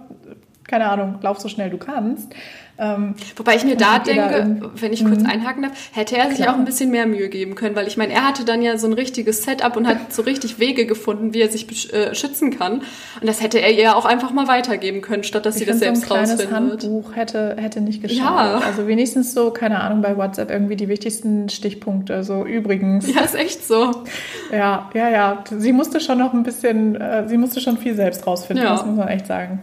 keine 0.66 0.88
Ahnung, 0.88 1.16
lauf 1.20 1.40
so 1.40 1.48
schnell 1.48 1.70
du 1.70 1.78
kannst. 1.78 2.34
Ähm, 2.76 3.14
Wobei 3.36 3.54
ich 3.54 3.64
mir 3.64 3.76
da 3.76 4.00
denke, 4.00 4.58
da 4.60 4.70
wenn 4.74 4.92
ich 4.92 5.04
kurz 5.04 5.20
mhm. 5.20 5.26
einhaken 5.26 5.62
darf, 5.62 5.72
hätte 5.92 6.16
er 6.16 6.28
sich 6.28 6.38
Klar. 6.38 6.54
auch 6.54 6.58
ein 6.58 6.64
bisschen 6.64 6.90
mehr 6.90 7.06
Mühe 7.06 7.28
geben 7.28 7.54
können, 7.54 7.76
weil 7.76 7.86
ich 7.86 7.96
meine, 7.96 8.12
er 8.12 8.26
hatte 8.26 8.44
dann 8.44 8.62
ja 8.62 8.76
so 8.78 8.88
ein 8.88 8.92
richtiges 8.92 9.44
Setup 9.44 9.76
und 9.76 9.86
hat 9.86 10.12
so 10.12 10.22
richtig 10.22 10.58
Wege 10.58 10.84
gefunden, 10.84 11.34
wie 11.34 11.40
er 11.40 11.50
sich 11.50 11.92
äh, 11.92 12.14
schützen 12.14 12.50
kann. 12.50 12.82
Und 13.20 13.26
das 13.26 13.40
hätte 13.40 13.60
er 13.60 13.70
ihr 13.70 13.96
auch 13.96 14.04
einfach 14.04 14.32
mal 14.32 14.48
weitergeben 14.48 15.02
können, 15.02 15.22
statt 15.22 15.46
dass 15.46 15.54
ich 15.56 15.60
sie 15.60 15.66
das 15.66 15.78
selbst 15.78 16.06
so 16.06 16.14
ein 16.14 16.20
rausfindet. 16.20 16.52
Handbuch 16.52 17.14
hätte, 17.14 17.56
hätte 17.58 17.80
nicht 17.80 18.02
geschadet. 18.02 18.60
Ja. 18.60 18.66
Also 18.66 18.88
wenigstens 18.88 19.34
so, 19.34 19.50
keine 19.50 19.80
Ahnung, 19.80 20.02
bei 20.02 20.16
WhatsApp 20.16 20.50
irgendwie 20.50 20.76
die 20.76 20.88
wichtigsten 20.88 21.48
Stichpunkte. 21.48 22.24
So 22.24 22.44
übrigens. 22.44 23.12
Ja, 23.14 23.20
ist 23.20 23.36
echt 23.36 23.64
so. 23.64 23.92
Ja, 24.52 24.90
ja, 24.94 25.08
ja. 25.08 25.44
Sie 25.56 25.72
musste 25.72 26.00
schon 26.00 26.18
noch 26.18 26.32
ein 26.32 26.42
bisschen, 26.42 26.96
äh, 26.96 27.28
sie 27.28 27.36
musste 27.36 27.60
schon 27.60 27.78
viel 27.78 27.94
selbst 27.94 28.26
rausfinden, 28.26 28.64
ja. 28.64 28.72
das 28.72 28.84
muss 28.84 28.96
man 28.96 29.08
echt 29.08 29.26
sagen. 29.26 29.62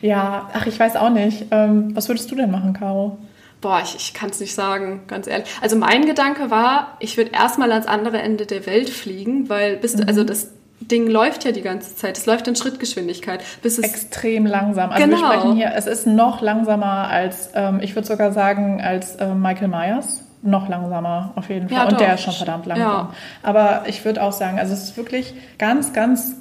Ja, 0.00 0.50
ach, 0.52 0.66
ich 0.66 0.78
weiß 0.78 0.96
auch 0.96 1.10
nicht. 1.10 1.46
Ähm, 1.50 1.94
was 1.94 2.08
würdest 2.08 2.30
du 2.30 2.34
denn 2.34 2.50
machen, 2.50 2.72
Caro? 2.72 3.18
Boah, 3.60 3.80
ich, 3.82 3.96
ich 3.96 4.12
kann 4.12 4.30
es 4.30 4.40
nicht 4.40 4.54
sagen, 4.54 5.04
ganz 5.06 5.26
ehrlich. 5.26 5.48
Also 5.62 5.76
mein 5.76 6.04
Gedanke 6.04 6.50
war, 6.50 6.96
ich 7.00 7.16
würde 7.16 7.30
erstmal 7.32 7.72
ans 7.72 7.86
andere 7.86 8.20
Ende 8.20 8.44
der 8.44 8.66
Welt 8.66 8.90
fliegen, 8.90 9.48
weil 9.48 9.76
bist 9.76 9.98
mhm. 9.98 10.06
also 10.06 10.22
das 10.22 10.50
Ding 10.80 11.06
läuft 11.08 11.44
ja 11.44 11.52
die 11.52 11.62
ganze 11.62 11.96
Zeit. 11.96 12.18
Es 12.18 12.26
läuft 12.26 12.46
in 12.46 12.56
Schrittgeschwindigkeit. 12.56 13.42
Bis 13.62 13.78
es 13.78 13.84
Extrem 13.84 14.46
langsam. 14.46 14.90
Also 14.90 15.04
genau. 15.04 15.18
wir 15.18 15.26
sprechen 15.26 15.56
hier, 15.56 15.72
es 15.74 15.86
ist 15.86 16.06
noch 16.06 16.42
langsamer 16.42 17.08
als, 17.08 17.50
ähm, 17.54 17.80
ich 17.80 17.94
würde 17.94 18.06
sogar 18.06 18.32
sagen, 18.32 18.82
als 18.82 19.16
äh, 19.16 19.34
Michael 19.34 19.68
Myers. 19.68 20.22
Noch 20.42 20.68
langsamer, 20.68 21.32
auf 21.36 21.48
jeden 21.48 21.70
Fall. 21.70 21.78
Ja, 21.78 21.84
Und 21.84 21.92
doch. 21.92 21.98
der 21.98 22.14
ist 22.14 22.20
schon 22.20 22.34
verdammt 22.34 22.66
langsam. 22.66 22.86
Ja. 22.86 23.10
Aber 23.42 23.84
ich 23.86 24.04
würde 24.04 24.22
auch 24.22 24.32
sagen, 24.32 24.58
also 24.58 24.74
es 24.74 24.84
ist 24.84 24.96
wirklich 24.98 25.32
ganz, 25.56 25.94
ganz 25.94 26.36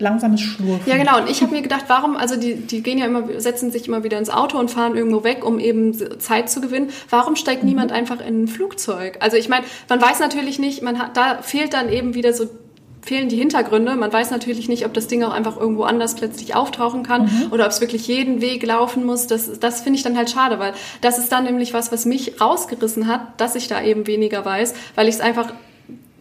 langsames 0.00 0.40
Schlurfen. 0.40 0.90
Ja, 0.90 0.96
genau. 0.96 1.18
Und 1.18 1.30
ich 1.30 1.42
habe 1.42 1.52
mir 1.52 1.62
gedacht, 1.62 1.84
warum, 1.88 2.16
also 2.16 2.36
die, 2.36 2.56
die 2.56 2.82
gehen 2.82 2.98
ja 2.98 3.06
immer, 3.06 3.40
setzen 3.40 3.70
sich 3.70 3.86
immer 3.86 4.02
wieder 4.02 4.18
ins 4.18 4.30
Auto 4.30 4.58
und 4.58 4.70
fahren 4.70 4.96
irgendwo 4.96 5.22
weg, 5.22 5.44
um 5.44 5.58
eben 5.58 5.94
Zeit 6.18 6.50
zu 6.50 6.60
gewinnen. 6.60 6.90
Warum 7.08 7.36
steigt 7.36 7.62
mhm. 7.62 7.68
niemand 7.68 7.92
einfach 7.92 8.20
in 8.26 8.44
ein 8.44 8.48
Flugzeug? 8.48 9.18
Also 9.20 9.36
ich 9.36 9.48
meine, 9.48 9.64
man 9.88 10.00
weiß 10.00 10.20
natürlich 10.20 10.58
nicht, 10.58 10.82
man 10.82 10.98
hat, 10.98 11.16
da 11.16 11.42
fehlt 11.42 11.74
dann 11.74 11.90
eben 11.90 12.14
wieder 12.14 12.32
so 12.32 12.48
fehlen 13.02 13.28
die 13.28 13.36
Hintergründe. 13.36 13.96
Man 13.96 14.12
weiß 14.12 14.30
natürlich 14.30 14.68
nicht, 14.68 14.84
ob 14.84 14.94
das 14.94 15.06
Ding 15.06 15.22
auch 15.22 15.32
einfach 15.32 15.56
irgendwo 15.56 15.84
anders 15.84 16.14
plötzlich 16.14 16.54
auftauchen 16.54 17.02
kann 17.02 17.22
mhm. 17.22 17.46
oder 17.50 17.64
ob 17.64 17.70
es 17.70 17.80
wirklich 17.80 18.06
jeden 18.06 18.40
Weg 18.40 18.64
laufen 18.64 19.04
muss. 19.04 19.26
Das, 19.26 19.58
das 19.58 19.80
finde 19.80 19.96
ich 19.96 20.02
dann 20.02 20.16
halt 20.16 20.30
schade, 20.30 20.58
weil 20.58 20.74
das 21.00 21.18
ist 21.18 21.32
dann 21.32 21.44
nämlich 21.44 21.72
was, 21.72 21.92
was 21.92 22.04
mich 22.04 22.40
rausgerissen 22.40 23.06
hat, 23.06 23.40
dass 23.40 23.54
ich 23.54 23.68
da 23.68 23.82
eben 23.82 24.06
weniger 24.06 24.44
weiß, 24.44 24.74
weil 24.94 25.08
ich 25.08 25.14
es 25.14 25.20
einfach 25.20 25.52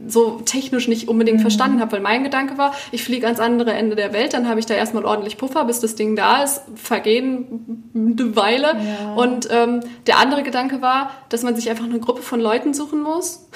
so 0.07 0.41
technisch 0.45 0.87
nicht 0.87 1.07
unbedingt 1.07 1.39
mhm. 1.39 1.41
verstanden 1.41 1.81
habe, 1.81 1.93
weil 1.93 1.99
mein 1.99 2.23
Gedanke 2.23 2.57
war, 2.57 2.73
ich 2.91 3.03
fliege 3.03 3.25
ans 3.25 3.39
andere 3.39 3.73
Ende 3.73 3.95
der 3.95 4.13
Welt, 4.13 4.33
dann 4.33 4.47
habe 4.47 4.59
ich 4.59 4.65
da 4.65 4.73
erstmal 4.73 5.05
ordentlich 5.05 5.37
Puffer, 5.37 5.65
bis 5.65 5.79
das 5.79 5.95
Ding 5.95 6.15
da 6.15 6.43
ist, 6.43 6.61
vergehen 6.75 7.91
eine 7.93 8.35
Weile. 8.35 8.67
Ja. 8.67 9.13
Und 9.15 9.49
ähm, 9.51 9.81
der 10.07 10.19
andere 10.19 10.43
Gedanke 10.43 10.81
war, 10.81 11.11
dass 11.29 11.43
man 11.43 11.55
sich 11.55 11.69
einfach 11.69 11.85
eine 11.85 11.99
Gruppe 11.99 12.21
von 12.21 12.39
Leuten 12.39 12.73
suchen 12.73 13.01
muss, 13.01 13.49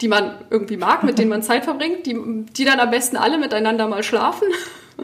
die 0.00 0.08
man 0.08 0.32
irgendwie 0.50 0.76
mag, 0.76 1.02
mit 1.02 1.18
denen 1.18 1.30
man 1.30 1.42
Zeit 1.42 1.64
verbringt, 1.64 2.06
die, 2.06 2.16
die 2.56 2.64
dann 2.64 2.80
am 2.80 2.90
besten 2.90 3.16
alle 3.16 3.38
miteinander 3.38 3.88
mal 3.88 4.02
schlafen 4.02 4.46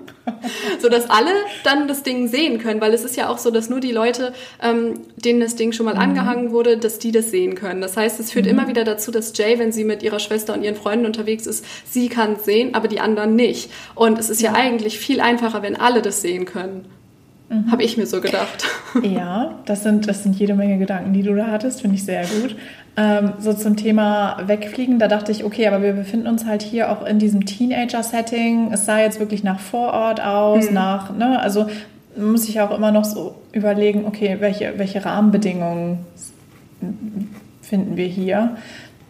so 0.80 0.88
dass 0.88 1.08
alle 1.10 1.30
dann 1.62 1.88
das 1.88 2.02
Ding 2.02 2.28
sehen 2.28 2.58
können, 2.58 2.80
weil 2.80 2.92
es 2.94 3.04
ist 3.04 3.16
ja 3.16 3.28
auch 3.28 3.38
so, 3.38 3.50
dass 3.50 3.68
nur 3.68 3.80
die 3.80 3.92
Leute, 3.92 4.32
ähm, 4.62 5.00
denen 5.16 5.40
das 5.40 5.56
Ding 5.56 5.72
schon 5.72 5.86
mal 5.86 5.94
mhm. 5.94 6.00
angehangen 6.00 6.50
wurde, 6.50 6.76
dass 6.76 6.98
die 6.98 7.12
das 7.12 7.30
sehen 7.30 7.54
können. 7.54 7.80
Das 7.80 7.96
heißt, 7.96 8.20
es 8.20 8.32
führt 8.32 8.46
mhm. 8.46 8.52
immer 8.52 8.68
wieder 8.68 8.84
dazu, 8.84 9.10
dass 9.10 9.36
Jay, 9.36 9.58
wenn 9.58 9.72
sie 9.72 9.84
mit 9.84 10.02
ihrer 10.02 10.18
Schwester 10.18 10.54
und 10.54 10.62
ihren 10.62 10.76
Freunden 10.76 11.06
unterwegs 11.06 11.46
ist, 11.46 11.64
sie 11.88 12.08
kann 12.08 12.34
es 12.34 12.44
sehen, 12.44 12.74
aber 12.74 12.88
die 12.88 13.00
anderen 13.00 13.36
nicht. 13.36 13.70
Und 13.94 14.18
es 14.18 14.30
ist 14.30 14.42
ja, 14.42 14.52
ja 14.52 14.58
eigentlich 14.58 14.98
viel 14.98 15.20
einfacher, 15.20 15.62
wenn 15.62 15.76
alle 15.76 16.02
das 16.02 16.22
sehen 16.22 16.44
können. 16.44 16.86
Mhm. 17.48 17.70
Habe 17.70 17.82
ich 17.82 17.96
mir 17.96 18.06
so 18.06 18.20
gedacht. 18.20 18.66
Ja, 19.02 19.58
das 19.66 19.82
sind, 19.82 20.08
das 20.08 20.22
sind 20.22 20.36
jede 20.36 20.54
Menge 20.54 20.78
Gedanken, 20.78 21.12
die 21.12 21.22
du 21.22 21.34
da 21.34 21.48
hattest, 21.48 21.80
finde 21.82 21.96
ich 21.96 22.04
sehr 22.04 22.24
gut. 22.26 22.56
Ähm, 22.96 23.32
so 23.40 23.52
zum 23.52 23.76
Thema 23.76 24.36
Wegfliegen, 24.46 25.00
da 25.00 25.08
dachte 25.08 25.32
ich, 25.32 25.44
okay, 25.44 25.66
aber 25.66 25.82
wir 25.82 25.94
befinden 25.94 26.28
uns 26.28 26.46
halt 26.46 26.62
hier 26.62 26.92
auch 26.92 27.04
in 27.04 27.18
diesem 27.18 27.44
Teenager-Setting. 27.44 28.72
Es 28.72 28.86
sah 28.86 29.00
jetzt 29.00 29.18
wirklich 29.18 29.42
nach 29.42 29.58
Vorort 29.58 30.20
aus, 30.20 30.68
mhm. 30.68 30.74
nach, 30.74 31.16
ne, 31.16 31.40
also 31.40 31.66
muss 32.16 32.48
ich 32.48 32.60
auch 32.60 32.70
immer 32.70 32.92
noch 32.92 33.04
so 33.04 33.34
überlegen, 33.52 34.04
okay, 34.06 34.36
welche, 34.38 34.74
welche 34.76 35.04
Rahmenbedingungen 35.04 35.98
finden 37.62 37.96
wir 37.96 38.06
hier? 38.06 38.56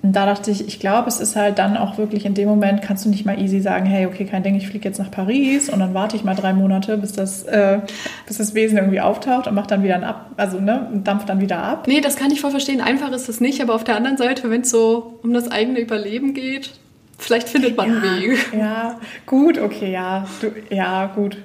Und 0.05 0.13
da 0.13 0.27
dachte 0.27 0.51
ich, 0.51 0.69
ich 0.69 0.81
glaube, 0.81 1.09
es 1.09 1.19
ist 1.19 1.35
halt 1.35 1.59
dann 1.59 1.79
auch 1.79 1.97
wirklich 1.97 2.27
in 2.27 2.35
dem 2.35 2.47
Moment, 2.47 2.83
kannst 2.83 3.07
du 3.07 3.09
nicht 3.09 3.25
mal 3.25 3.41
easy 3.41 3.63
sagen, 3.63 3.87
hey, 3.87 4.05
okay, 4.05 4.27
kein 4.27 4.43
Ding, 4.43 4.55
ich 4.55 4.69
fliege 4.69 4.87
jetzt 4.87 4.99
nach 4.99 5.11
Paris 5.11 5.71
und 5.71 5.79
dann 5.79 5.95
warte 5.95 6.15
ich 6.15 6.25
mal 6.25 6.35
drei 6.35 6.53
Monate, 6.53 6.99
bis 6.99 7.13
das, 7.13 7.45
äh, 7.45 7.79
bis 8.27 8.37
das 8.37 8.53
Wesen 8.53 8.77
irgendwie 8.77 9.01
auftaucht 9.01 9.47
und 9.47 9.55
macht 9.55 9.71
dann 9.71 9.83
wieder 9.83 10.07
ab, 10.07 10.33
also 10.37 10.61
ne, 10.61 10.91
dampft 11.03 11.31
dann 11.31 11.41
wieder 11.41 11.57
ab. 11.57 11.87
Nee, 11.89 12.03
das 12.03 12.17
kann 12.17 12.31
ich 12.31 12.43
voll 12.43 12.51
verstehen. 12.51 12.83
Einfach 12.83 13.13
ist 13.13 13.31
das 13.31 13.41
nicht, 13.41 13.63
aber 13.63 13.75
auf 13.75 13.83
der 13.83 13.97
anderen 13.97 14.19
Seite, 14.19 14.51
wenn 14.51 14.61
es 14.61 14.69
so 14.69 15.19
um 15.23 15.33
das 15.33 15.51
eigene 15.51 15.81
Überleben 15.81 16.35
geht, 16.35 16.73
vielleicht 17.17 17.49
findet 17.49 17.75
man 17.75 17.89
ja, 17.89 17.95
einen 17.95 18.21
Weg. 18.21 18.53
Ja, 18.53 19.01
gut, 19.25 19.59
okay, 19.59 19.91
ja, 19.91 20.27
du, 20.43 20.53
ja, 20.69 21.07
gut. 21.07 21.39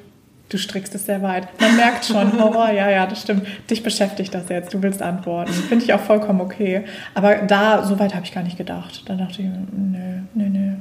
Du 0.50 0.58
strickst 0.58 0.96
es 0.96 1.06
sehr 1.06 1.22
weit. 1.22 1.48
Man 1.62 1.75
merkt 1.75 2.06
schon, 2.06 2.39
Horror, 2.41 2.72
ja, 2.72 2.89
ja, 2.89 3.06
das 3.06 3.22
stimmt. 3.22 3.48
Dich 3.70 3.84
beschäftigt 3.84 4.34
das 4.34 4.50
jetzt, 4.50 4.74
du 4.74 4.82
willst 4.82 5.01
antworten. 5.01 5.53
Finde 5.53 5.86
ich 5.86 5.94
auch 5.94 6.00
vollkommen 6.00 6.41
okay. 6.41 6.86
Aber 7.13 7.36
da, 7.36 7.84
so 7.84 8.00
weit 8.00 8.15
habe 8.15 8.25
ich 8.25 8.34
gar 8.34 8.44
nicht 8.44 8.58
gedacht. 8.58 9.03
Da 9.06 9.15
dachte 9.15 9.41
ich, 9.41 9.48
nö, 9.48 10.22
nö, 10.34 10.50
nö. 10.50 10.72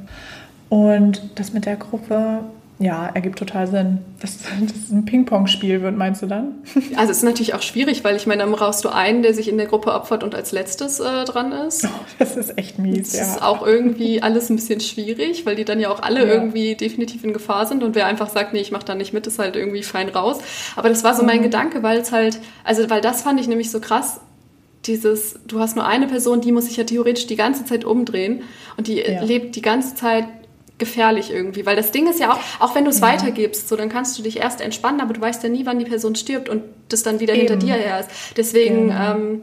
Und 0.69 1.21
das 1.35 1.53
mit 1.53 1.65
der 1.65 1.75
Gruppe, 1.75 2.41
ja, 2.81 3.07
ergibt 3.07 3.37
total 3.37 3.67
Sinn. 3.67 3.99
Das, 4.21 4.37
das 4.37 4.71
ist 4.71 4.91
ein 4.91 5.03
Ping-Pong-Spiel 5.03 5.81
wird, 5.81 5.97
meinst 5.97 6.21
du 6.21 6.27
dann? 6.27 6.55
Also 6.95 7.11
es 7.11 7.17
ist 7.17 7.23
natürlich 7.23 7.53
auch 7.53 7.61
schwierig, 7.61 8.05
weil 8.05 8.15
ich 8.15 8.25
meine, 8.25 8.43
dann 8.43 8.51
brauchst 8.53 8.85
du 8.85 8.89
einen, 8.89 9.21
der 9.21 9.33
sich 9.33 9.49
in 9.49 9.57
der 9.57 9.67
Gruppe 9.67 9.93
opfert 9.93 10.23
und 10.23 10.33
als 10.33 10.53
letztes 10.53 11.01
äh, 11.01 11.25
dran 11.25 11.51
ist. 11.51 11.85
Oh, 11.85 11.89
das 12.19 12.37
ist 12.37 12.57
echt 12.57 12.79
mies, 12.79 13.11
das 13.11 13.13
ja. 13.13 13.19
Das 13.19 13.35
ist 13.35 13.41
auch 13.41 13.67
irgendwie 13.67 14.21
alles 14.21 14.49
ein 14.49 14.55
bisschen 14.55 14.79
schwierig, 14.79 15.45
weil 15.45 15.57
die 15.57 15.65
dann 15.65 15.81
ja 15.81 15.89
auch 15.89 16.01
alle 16.01 16.25
ja. 16.25 16.33
irgendwie 16.33 16.75
definitiv 16.75 17.25
in 17.25 17.33
Gefahr 17.33 17.65
sind 17.65 17.83
und 17.83 17.95
wer 17.95 18.05
einfach 18.05 18.29
sagt, 18.29 18.53
nee, 18.53 18.61
ich 18.61 18.71
mach 18.71 18.83
da 18.83 18.95
nicht 18.95 19.11
mit, 19.11 19.27
ist 19.27 19.39
halt 19.39 19.57
irgendwie 19.57 19.83
fein 19.83 20.07
raus. 20.07 20.39
Aber 20.77 20.87
das 20.87 21.03
war 21.03 21.13
so 21.15 21.23
mein 21.23 21.39
mhm. 21.39 21.43
Gedanke, 21.43 21.83
weil 21.83 21.99
es 21.99 22.13
halt, 22.13 22.39
also 22.63 22.89
weil 22.89 23.01
das 23.01 23.23
fand 23.23 23.41
ich 23.41 23.49
nämlich 23.49 23.71
so 23.71 23.81
krass, 23.81 24.21
dieses, 24.85 25.37
du 25.45 25.59
hast 25.59 25.75
nur 25.75 25.85
eine 25.85 26.07
Person, 26.07 26.39
die 26.39 26.53
muss 26.53 26.65
sich 26.65 26.77
ja 26.77 26.85
theoretisch 26.85 27.27
die 27.27 27.35
ganze 27.35 27.65
Zeit 27.65 27.83
umdrehen 27.83 28.43
und 28.77 28.87
die 28.87 28.99
ja. 28.99 29.21
lebt 29.21 29.57
die 29.57 29.61
ganze 29.61 29.95
Zeit 29.95 30.25
gefährlich 30.79 31.31
irgendwie, 31.31 31.65
weil 31.65 31.75
das 31.75 31.91
Ding 31.91 32.07
ist 32.07 32.19
ja 32.19 32.33
auch, 32.33 32.39
auch 32.59 32.75
wenn 32.75 32.85
du 32.85 32.89
es 32.89 32.99
ja. 32.99 33.07
weitergibst, 33.07 33.67
so 33.67 33.75
dann 33.75 33.89
kannst 33.89 34.17
du 34.17 34.23
dich 34.23 34.37
erst 34.37 34.61
entspannen, 34.61 35.01
aber 35.01 35.13
du 35.13 35.21
weißt 35.21 35.43
ja 35.43 35.49
nie, 35.49 35.65
wann 35.65 35.77
die 35.77 35.85
Person 35.85 36.15
stirbt 36.15 36.49
und 36.49 36.63
das 36.87 37.03
dann 37.03 37.19
wieder 37.19 37.33
Eben. 37.33 37.47
hinter 37.47 37.57
dir 37.57 37.73
her 37.73 37.99
ist. 37.99 38.09
Deswegen, 38.37 38.87
genau. 38.87 39.11
ähm, 39.15 39.41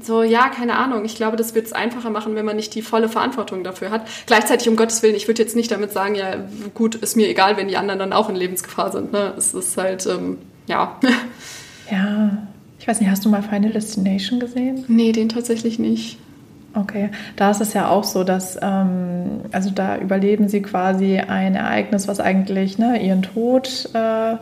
so, 0.00 0.22
ja, 0.22 0.48
keine 0.48 0.76
Ahnung. 0.76 1.04
Ich 1.04 1.16
glaube, 1.16 1.36
das 1.36 1.54
wird 1.54 1.66
es 1.66 1.72
einfacher 1.72 2.10
machen, 2.10 2.34
wenn 2.34 2.44
man 2.44 2.56
nicht 2.56 2.74
die 2.74 2.82
volle 2.82 3.08
Verantwortung 3.08 3.64
dafür 3.64 3.90
hat. 3.90 4.06
Gleichzeitig, 4.26 4.68
um 4.68 4.76
Gottes 4.76 5.02
Willen, 5.02 5.14
ich 5.14 5.28
würde 5.28 5.42
jetzt 5.42 5.56
nicht 5.56 5.70
damit 5.70 5.92
sagen, 5.92 6.14
ja, 6.14 6.36
gut, 6.74 6.94
ist 6.94 7.16
mir 7.16 7.28
egal, 7.28 7.56
wenn 7.56 7.68
die 7.68 7.76
anderen 7.76 7.98
dann 7.98 8.12
auch 8.12 8.28
in 8.28 8.36
Lebensgefahr 8.36 8.92
sind. 8.92 9.12
Ne? 9.12 9.34
Es 9.36 9.52
ist 9.52 9.76
halt, 9.76 10.06
ähm, 10.06 10.38
ja. 10.66 10.98
Ja. 11.90 12.46
Ich 12.78 12.88
weiß 12.88 13.00
nicht, 13.00 13.10
hast 13.10 13.24
du 13.24 13.28
mal 13.28 13.42
Final 13.42 13.72
Destination 13.72 14.40
gesehen? 14.40 14.84
Nee, 14.88 15.12
den 15.12 15.28
tatsächlich 15.28 15.78
nicht. 15.78 16.18
Okay, 16.72 17.10
da 17.34 17.50
ist 17.50 17.60
es 17.60 17.74
ja 17.74 17.88
auch 17.88 18.04
so, 18.04 18.22
dass, 18.22 18.56
ähm, 18.62 19.40
also 19.50 19.70
da 19.70 19.98
überleben 19.98 20.48
sie 20.48 20.62
quasi 20.62 21.18
ein 21.18 21.56
Ereignis, 21.56 22.06
was 22.06 22.20
eigentlich 22.20 22.78
ne, 22.78 23.02
ihren 23.02 23.22
Tod 23.22 23.88
äh, 23.92 24.36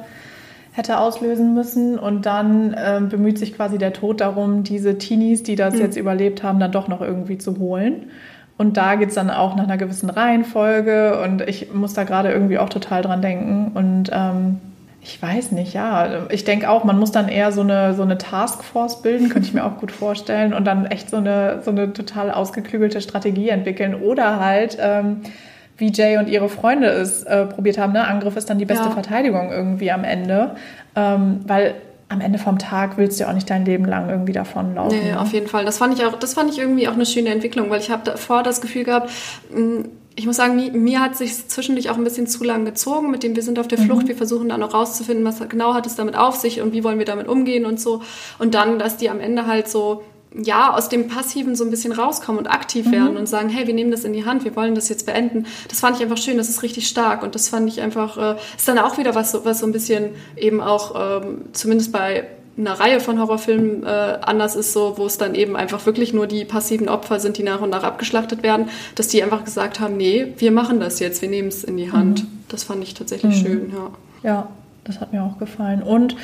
hätte 0.73 0.99
auslösen 0.99 1.55
müssen. 1.55 1.99
Und 1.99 2.27
dann 2.27 2.77
ähm, 2.79 3.09
bemüht 3.09 3.39
sich 3.39 3.57
quasi 3.57 3.79
der 3.79 3.95
Tod 3.95 4.21
darum, 4.21 4.63
diese 4.63 4.99
Teenies, 4.99 5.43
die 5.43 5.57
das 5.57 5.75
mhm. 5.75 5.81
jetzt 5.81 5.97
überlebt 5.97 6.43
haben, 6.43 6.61
dann 6.61 6.73
doch 6.73 6.89
noch 6.89 7.01
irgendwie 7.01 7.39
zu 7.39 7.59
holen. 7.59 8.11
Und 8.59 8.77
da 8.77 8.97
geht 8.97 9.09
es 9.09 9.15
dann 9.15 9.31
auch 9.31 9.57
nach 9.57 9.65
einer 9.65 9.79
gewissen 9.79 10.11
Reihenfolge. 10.11 11.23
Und 11.23 11.41
ich 11.43 11.73
muss 11.73 11.95
da 11.95 12.05
gerade 12.05 12.31
irgendwie 12.31 12.59
auch 12.59 12.69
total 12.69 13.01
dran 13.01 13.23
denken. 13.23 13.73
Und 13.73 14.11
ähm, 14.13 14.61
ich 15.01 15.23
weiß 15.23 15.53
nicht, 15.53 15.75
ja. 15.75 16.27
Ich 16.31 16.45
denke 16.45 16.69
auch, 16.69 16.85
man 16.85 16.99
muss 16.99 17.13
dann 17.13 17.29
eher 17.29 17.53
so 17.53 17.61
eine, 17.61 17.95
so 17.95 18.03
eine 18.03 18.19
Taskforce 18.19 19.03
bilden, 19.03 19.29
könnte 19.29 19.49
ich 19.49 19.55
mir 19.55 19.65
auch 19.65 19.79
gut 19.79 19.93
vorstellen, 19.93 20.53
und 20.53 20.65
dann 20.65 20.87
echt 20.87 21.11
so 21.11 21.19
eine, 21.19 21.63
so 21.65 21.71
eine 21.71 21.93
total 21.93 22.31
ausgeklügelte 22.31 23.01
Strategie 23.01 23.49
entwickeln. 23.49 23.95
Oder 23.95 24.41
halt, 24.41 24.77
ähm, 24.81 25.23
wie 25.77 25.93
Jay 25.93 26.19
und 26.19 26.29
ihre 26.29 26.49
Freunde 26.49 26.89
es 26.89 27.23
äh, 27.23 27.47
probiert 27.47 27.79
haben, 27.79 27.93
ne? 27.93 28.07
Angriff 28.07 28.37
ist 28.37 28.51
dann 28.51 28.59
die 28.59 28.65
beste 28.65 28.87
ja. 28.87 28.91
Verteidigung 28.91 29.53
irgendwie 29.53 29.93
am 29.93 30.03
Ende. 30.03 30.57
Ähm, 30.97 31.41
weil 31.47 31.77
am 32.09 32.21
Ende 32.21 32.39
vom 32.39 32.59
Tag 32.59 32.97
willst 32.97 33.21
du 33.21 33.29
auch 33.29 33.35
nicht 33.35 33.49
dein 33.49 33.65
Leben 33.65 33.85
lang 33.85 34.09
irgendwie 34.09 34.33
davonlaufen. 34.33 34.99
Nee, 34.99 35.13
ne? 35.13 35.21
auf 35.21 35.33
jeden 35.33 35.47
Fall. 35.47 35.65
Das 35.65 35.79
fand 35.79 35.97
ich 35.97 36.05
auch, 36.05 36.19
das 36.19 36.35
fand 36.35 36.51
ich 36.51 36.59
irgendwie 36.59 36.89
auch 36.89 36.95
eine 36.95 37.07
schöne 37.07 37.29
Entwicklung, 37.29 37.71
weil 37.71 37.81
ich 37.81 37.91
habe 37.91 38.03
davor 38.05 38.43
das 38.43 38.61
Gefühl 38.61 38.85
gehabt, 38.85 39.11
mh, 39.55 39.85
ich 40.19 40.27
muss 40.27 40.37
sagen, 40.37 40.57
mir, 40.57 40.73
mir 40.73 41.01
hat 41.01 41.17
sich 41.17 41.47
zwischendurch 41.47 41.91
auch 41.91 41.97
ein 41.97 42.03
bisschen 42.03 42.27
zu 42.27 42.43
lang 42.43 42.65
gezogen, 42.65 43.13
mit 43.13 43.23
dem 43.23 43.37
wir 43.37 43.43
sind 43.45 43.61
auf 43.61 43.69
der 43.69 43.79
Flucht, 43.79 44.05
mhm. 44.05 44.09
wir 44.09 44.17
versuchen 44.17 44.49
dann 44.49 44.59
noch 44.59 44.75
rauszufinden, 44.75 45.25
was 45.25 45.49
genau 45.49 45.75
hat 45.75 45.87
es 45.87 45.95
damit 45.95 46.17
auf 46.17 46.35
sich 46.35 46.61
und 46.61 46.73
wie 46.73 46.83
wollen 46.83 46.99
wir 46.99 47.07
damit 47.07 47.29
umgehen 47.29 47.65
und 47.65 47.81
so. 47.81 48.03
Und 48.41 48.55
dann, 48.55 48.81
dass 48.81 48.97
die 48.97 49.11
am 49.11 49.21
Ende 49.21 49.47
halt 49.47 49.69
so, 49.69 50.03
ja, 50.35 50.75
aus 50.75 50.89
dem 50.89 51.07
Passiven 51.07 51.55
so 51.55 51.63
ein 51.63 51.71
bisschen 51.71 51.93
rauskommen 51.93 52.41
und 52.41 52.49
aktiv 52.49 52.87
mhm. 52.87 52.93
werden 52.93 53.17
und 53.17 53.29
sagen, 53.29 53.49
hey, 53.49 53.69
wir 53.69 53.75
nehmen 53.75 53.93
das 53.93 54.03
in 54.03 54.13
die 54.13 54.25
Hand, 54.25 54.45
wir 54.45 54.57
wollen 54.57 54.75
das 54.75 54.89
jetzt 54.89 55.07
beenden. 55.07 55.47
Das 55.69 55.79
fand 55.79 55.97
ich 55.97 56.03
einfach 56.03 56.19
schön, 56.19 56.37
das 56.37 56.49
ist 56.49 56.65
richtig 56.65 56.89
stark 56.89 57.23
und 57.23 57.37
das 57.37 57.49
fand 57.49 57.69
ich 57.69 57.81
einfach, 57.81 58.19
äh, 58.19 58.41
ist 58.57 58.67
dann 58.67 58.79
auch 58.81 58.99
wieder 58.99 59.15
was, 59.15 59.33
was 59.45 59.61
so 59.61 59.67
ein 59.67 59.73
bisschen 59.73 60.17
eben 60.37 60.61
auch, 60.61 61.23
ähm, 61.23 61.43
zumindest 61.53 61.93
bei 61.93 62.27
einer 62.59 62.79
Reihe 62.79 63.01
von 63.01 63.19
Horrorfilmen 63.21 63.85
äh, 63.85 64.19
anders 64.23 64.57
ist, 64.57 64.73
so, 64.73 64.99
wo 64.99 65.07
es 65.07 65.17
dann 65.17 65.35
eben 65.35 65.57
einfach 65.57 65.87
wirklich 65.87 66.13
nur 66.13 66.27
die 66.27 66.45
passiven 66.45 66.89
Opfer 66.89 67.21
sind, 67.21 67.39
die 67.39 67.43
nach 67.43 67.61
und 67.61 67.71
nach 67.71 67.85
abgeschlachtet 67.85 68.43
werden, 68.43 68.69
dass 68.95 69.09
die 69.09 69.23
einfach 69.23 69.45
gesagt 69.45 69.81
haben, 69.81 69.97
nee, 69.97 70.35
wir 70.39 70.51
machen 70.51 70.81
das 70.81 70.99
jetzt, 70.99 71.23
wir 71.23 71.29
nehmen 71.29 71.49
es 71.49 71.65
in 71.65 71.77
die 71.77 71.93
Hand. 71.93 72.25
Mhm. 72.25 72.29
Das 72.49 72.65
fand 72.65 72.83
ich 72.83 72.95
tatsächlich 72.95 73.43
mhm. 73.43 73.47
schön, 73.47 73.73
ja. 73.73 73.91
Ja, 74.23 74.49
das 74.85 75.01
hat 75.01 75.13
mir 75.13 75.23
auch 75.23 75.39
gefallen. 75.39 75.83
Und 75.83 76.17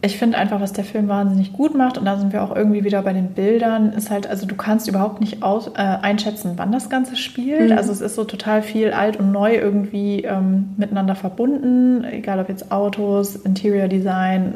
ich 0.00 0.16
finde 0.16 0.38
einfach, 0.38 0.60
was 0.60 0.72
der 0.72 0.84
Film 0.84 1.08
wahnsinnig 1.08 1.52
gut 1.52 1.74
macht, 1.74 1.98
und 1.98 2.04
da 2.04 2.16
sind 2.16 2.32
wir 2.32 2.44
auch 2.44 2.54
irgendwie 2.54 2.84
wieder 2.84 3.02
bei 3.02 3.12
den 3.12 3.30
Bildern, 3.30 3.92
ist 3.92 4.10
halt, 4.10 4.28
also 4.28 4.46
du 4.46 4.54
kannst 4.54 4.86
überhaupt 4.86 5.20
nicht 5.20 5.42
aus, 5.42 5.72
äh, 5.74 5.80
einschätzen, 5.80 6.52
wann 6.54 6.70
das 6.70 6.88
Ganze 6.88 7.16
spielt. 7.16 7.70
Mhm. 7.70 7.76
Also 7.76 7.90
es 7.90 8.00
ist 8.00 8.14
so 8.14 8.22
total 8.22 8.62
viel 8.62 8.92
alt 8.92 9.16
und 9.16 9.32
neu 9.32 9.56
irgendwie 9.56 10.22
ähm, 10.22 10.74
miteinander 10.76 11.16
verbunden, 11.16 12.04
egal 12.04 12.38
ob 12.38 12.48
jetzt 12.48 12.70
Autos, 12.70 13.34
Interior 13.34 13.88
Design, 13.88 14.54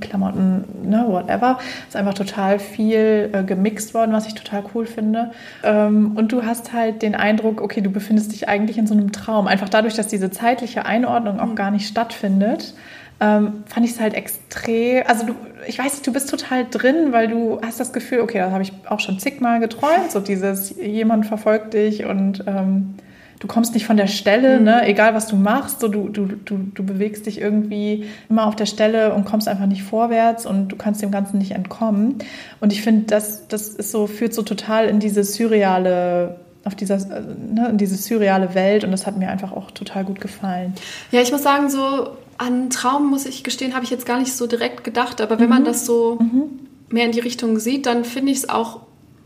Klamotten, 0.00 0.64
ne, 0.84 1.04
whatever. 1.08 1.58
Es 1.82 1.94
ist 1.94 1.96
einfach 1.96 2.14
total 2.14 2.60
viel 2.60 3.30
äh, 3.32 3.42
gemixt 3.42 3.94
worden, 3.94 4.12
was 4.12 4.28
ich 4.28 4.34
total 4.34 4.62
cool 4.74 4.86
finde. 4.86 5.32
Ähm, 5.64 6.12
und 6.14 6.30
du 6.30 6.44
hast 6.44 6.72
halt 6.72 7.02
den 7.02 7.16
Eindruck, 7.16 7.60
okay, 7.60 7.80
du 7.80 7.90
befindest 7.90 8.32
dich 8.32 8.48
eigentlich 8.48 8.78
in 8.78 8.86
so 8.86 8.94
einem 8.94 9.10
Traum. 9.10 9.48
Einfach 9.48 9.68
dadurch, 9.68 9.94
dass 9.94 10.06
diese 10.06 10.30
zeitliche 10.30 10.86
Einordnung 10.86 11.40
auch 11.40 11.46
mhm. 11.46 11.56
gar 11.56 11.72
nicht 11.72 11.88
stattfindet 11.88 12.74
ähm, 13.20 13.64
fand 13.66 13.86
ich 13.86 13.92
es 13.92 14.00
halt 14.00 14.14
extrem, 14.14 15.04
also 15.06 15.26
du, 15.26 15.34
ich 15.66 15.78
weiß 15.78 15.92
nicht, 15.92 16.06
du 16.06 16.12
bist 16.12 16.28
total 16.28 16.66
drin, 16.68 17.12
weil 17.12 17.28
du 17.28 17.60
hast 17.64 17.80
das 17.80 17.92
Gefühl, 17.92 18.20
okay, 18.20 18.38
das 18.38 18.52
habe 18.52 18.62
ich 18.62 18.72
auch 18.88 19.00
schon 19.00 19.18
zigmal 19.18 19.60
geträumt, 19.60 20.10
so 20.10 20.20
dieses, 20.20 20.76
jemand 20.76 21.26
verfolgt 21.26 21.74
dich 21.74 22.04
und 22.04 22.44
ähm, 22.46 22.94
du 23.38 23.46
kommst 23.46 23.74
nicht 23.74 23.86
von 23.86 23.96
der 23.96 24.06
Stelle, 24.06 24.58
mhm. 24.58 24.64
ne? 24.64 24.86
egal 24.86 25.14
was 25.14 25.26
du 25.26 25.36
machst, 25.36 25.80
so 25.80 25.88
du, 25.88 26.08
du, 26.08 26.26
du, 26.26 26.58
du 26.74 26.84
bewegst 26.84 27.26
dich 27.26 27.40
irgendwie 27.40 28.04
immer 28.28 28.46
auf 28.46 28.56
der 28.56 28.66
Stelle 28.66 29.14
und 29.14 29.24
kommst 29.24 29.48
einfach 29.48 29.66
nicht 29.66 29.82
vorwärts 29.82 30.44
und 30.46 30.68
du 30.68 30.76
kannst 30.76 31.02
dem 31.02 31.10
Ganzen 31.10 31.38
nicht 31.38 31.52
entkommen. 31.52 32.18
Und 32.60 32.72
ich 32.72 32.82
finde, 32.82 33.04
das, 33.06 33.46
das 33.48 33.68
ist 33.68 33.90
so, 33.90 34.06
führt 34.06 34.34
so 34.34 34.42
total 34.42 34.88
in 34.88 34.98
diese 34.98 35.24
surreale 35.24 36.36
auf 36.64 36.74
dieser, 36.74 36.96
äh, 36.96 37.22
ne, 37.52 37.68
in 37.68 37.78
diese 37.78 37.96
surreale 37.96 38.54
Welt 38.54 38.84
und 38.84 38.90
das 38.90 39.06
hat 39.06 39.18
mir 39.18 39.28
einfach 39.28 39.52
auch 39.52 39.70
total 39.70 40.04
gut 40.04 40.20
gefallen. 40.20 40.74
Ja, 41.10 41.20
ich 41.20 41.30
muss 41.30 41.42
sagen, 41.42 41.68
so 41.68 42.16
an 42.38 42.70
Traum, 42.70 43.10
muss 43.10 43.26
ich 43.26 43.44
gestehen, 43.44 43.74
habe 43.74 43.84
ich 43.84 43.90
jetzt 43.90 44.06
gar 44.06 44.18
nicht 44.18 44.32
so 44.32 44.46
direkt 44.46 44.84
gedacht, 44.84 45.20
aber 45.20 45.38
wenn 45.38 45.46
mhm. 45.46 45.54
man 45.54 45.64
das 45.64 45.86
so 45.86 46.18
mhm. 46.20 46.68
mehr 46.88 47.06
in 47.06 47.12
die 47.12 47.20
Richtung 47.20 47.58
sieht, 47.58 47.86
dann 47.86 48.04
finde 48.04 48.32
ich 48.32 48.38
es 48.38 48.48
auch 48.48 48.80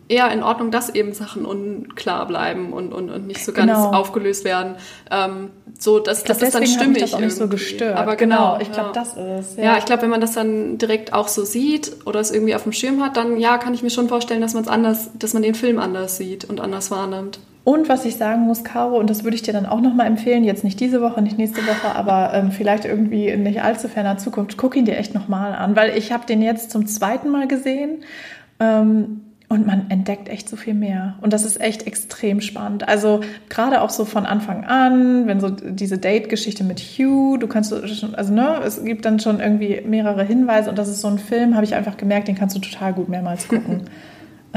eher 0.08 0.30
in 0.30 0.42
Ordnung, 0.42 0.70
dass 0.70 0.88
eben 0.88 1.12
Sachen 1.12 1.44
unklar 1.44 2.26
bleiben 2.26 2.72
und, 2.72 2.92
und, 2.92 3.10
und 3.10 3.26
nicht 3.26 3.44
so 3.44 3.52
ganz 3.52 3.72
genau. 3.72 3.92
aufgelöst 3.92 4.44
werden. 4.44 4.76
Ähm, 5.10 5.50
so, 5.78 5.98
dass, 5.98 6.24
glaub, 6.24 6.38
das 6.38 6.48
ist 6.48 6.54
dann 6.54 6.66
stimmig. 6.66 7.00
Das 7.00 7.14
auch 7.14 7.20
nicht 7.20 7.36
so 7.36 7.46
gestört. 7.46 7.96
Aber 7.96 8.16
genau, 8.16 8.54
genau 8.54 8.60
ich 8.60 8.72
glaube, 8.72 8.92
ja. 8.94 9.04
das 9.04 9.08
ist. 9.48 9.58
Ja, 9.58 9.64
ja 9.64 9.78
ich 9.78 9.84
glaube, 9.84 10.02
wenn 10.02 10.10
man 10.10 10.20
das 10.20 10.32
dann 10.32 10.78
direkt 10.78 11.12
auch 11.12 11.28
so 11.28 11.44
sieht 11.44 11.96
oder 12.06 12.20
es 12.20 12.30
irgendwie 12.30 12.54
auf 12.54 12.62
dem 12.62 12.72
Schirm 12.72 13.02
hat, 13.02 13.16
dann 13.16 13.38
ja, 13.38 13.58
kann 13.58 13.74
ich 13.74 13.82
mir 13.82 13.90
schon 13.90 14.08
vorstellen, 14.08 14.40
dass 14.40 14.54
man 14.54 14.62
es 14.64 14.68
anders, 14.68 15.10
dass 15.14 15.34
man 15.34 15.42
den 15.42 15.54
Film 15.54 15.78
anders 15.78 16.16
sieht 16.16 16.44
und 16.44 16.60
anders 16.60 16.90
wahrnimmt. 16.90 17.38
Und 17.68 17.90
was 17.90 18.06
ich 18.06 18.16
sagen 18.16 18.46
muss, 18.46 18.64
Caro, 18.64 18.98
und 18.98 19.10
das 19.10 19.24
würde 19.24 19.34
ich 19.34 19.42
dir 19.42 19.52
dann 19.52 19.66
auch 19.66 19.82
nochmal 19.82 20.06
empfehlen, 20.06 20.42
jetzt 20.42 20.64
nicht 20.64 20.80
diese 20.80 21.02
Woche, 21.02 21.20
nicht 21.20 21.36
nächste 21.36 21.60
Woche, 21.66 21.94
aber 21.94 22.32
ähm, 22.32 22.50
vielleicht 22.50 22.86
irgendwie 22.86 23.28
in 23.28 23.42
nicht 23.42 23.62
allzu 23.62 23.88
ferner 23.88 24.16
Zukunft, 24.16 24.56
guck 24.56 24.74
ihn 24.74 24.86
dir 24.86 24.96
echt 24.96 25.12
nochmal 25.12 25.52
an, 25.52 25.76
weil 25.76 25.94
ich 25.94 26.10
habe 26.10 26.24
den 26.24 26.40
jetzt 26.40 26.70
zum 26.70 26.86
zweiten 26.86 27.28
Mal 27.28 27.46
gesehen. 27.46 28.04
Ähm, 28.58 29.20
und 29.50 29.66
man 29.66 29.90
entdeckt 29.90 30.30
echt 30.30 30.48
so 30.48 30.56
viel 30.56 30.72
mehr. 30.72 31.16
Und 31.20 31.34
das 31.34 31.44
ist 31.44 31.60
echt 31.60 31.86
extrem 31.86 32.40
spannend. 32.40 32.88
Also 32.88 33.20
gerade 33.50 33.82
auch 33.82 33.90
so 33.90 34.06
von 34.06 34.24
Anfang 34.24 34.64
an, 34.64 35.26
wenn 35.26 35.38
so 35.38 35.50
diese 35.50 35.98
Date-Geschichte 35.98 36.64
mit 36.64 36.80
Hugh, 36.80 37.36
du 37.36 37.48
kannst 37.48 37.74
schon, 37.98 38.14
also 38.14 38.32
ne, 38.32 38.62
es 38.64 38.82
gibt 38.82 39.04
dann 39.04 39.20
schon 39.20 39.40
irgendwie 39.40 39.82
mehrere 39.86 40.24
Hinweise 40.24 40.70
und 40.70 40.78
das 40.78 40.88
ist 40.88 41.02
so 41.02 41.08
ein 41.08 41.18
Film, 41.18 41.54
habe 41.54 41.66
ich 41.66 41.74
einfach 41.74 41.98
gemerkt, 41.98 42.28
den 42.28 42.34
kannst 42.34 42.56
du 42.56 42.60
total 42.60 42.94
gut 42.94 43.10
mehrmals 43.10 43.46
gucken. 43.46 43.82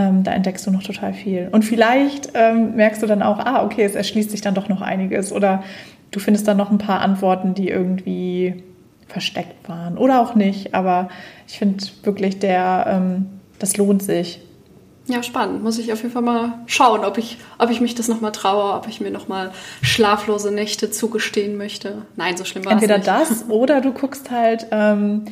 ähm, 0.02 0.24
da 0.24 0.32
entdeckst 0.32 0.66
du 0.66 0.72
noch 0.72 0.84
total 0.84 1.14
viel. 1.14 1.50
Und 1.52 1.64
vielleicht 1.64 2.30
ähm, 2.34 2.76
merkst 2.76 3.02
du 3.02 3.08
dann 3.08 3.22
auch, 3.22 3.40
ah, 3.40 3.64
okay, 3.64 3.84
es 3.84 3.96
erschließt 3.96 4.32
sich 4.32 4.42
dann 4.42 4.56
doch 4.56 4.70
noch 4.70 4.82
einiges. 4.82 5.32
Oder 5.32 5.64
du 6.12 6.20
findest 6.20 6.48
dann 6.48 6.58
noch 6.58 6.72
ein 6.72 6.78
paar 6.78 7.02
Antworten, 7.02 7.54
die 7.54 7.70
irgendwie 7.70 8.64
versteckt 9.08 9.68
waren. 9.68 9.98
Oder 9.98 10.22
auch 10.22 10.36
nicht. 10.36 10.74
Aber 10.74 11.10
ich 11.48 11.60
finde 11.60 11.84
wirklich, 12.04 12.40
der, 12.40 12.86
ähm, 12.88 13.28
das 13.60 13.78
lohnt 13.78 14.02
sich. 14.04 14.42
Ja, 15.08 15.24
spannend. 15.24 15.64
Muss 15.64 15.78
ich 15.78 15.92
auf 15.92 16.02
jeden 16.02 16.14
Fall 16.14 16.22
mal 16.22 16.54
schauen, 16.68 17.04
ob 17.04 17.18
ich, 17.18 17.38
ob 17.58 17.70
ich 17.70 17.82
mich 17.82 17.96
das 17.96 18.08
nochmal 18.08 18.32
traue, 18.32 18.74
ob 18.74 18.88
ich 18.88 19.02
mir 19.02 19.12
nochmal 19.12 19.52
schlaflose 19.82 20.54
Nächte 20.54 20.92
zugestehen 20.92 21.58
möchte. 21.58 22.04
Nein, 22.16 22.38
so 22.38 22.46
schlimm 22.46 22.66
war 22.66 22.74
es 22.74 22.82
nicht. 22.82 22.90
Entweder 22.90 23.20
das 23.20 23.46
oder 23.50 23.82
du 23.82 23.92
guckst 23.92 24.32
halt 24.32 24.68
ähm, 24.72 25.26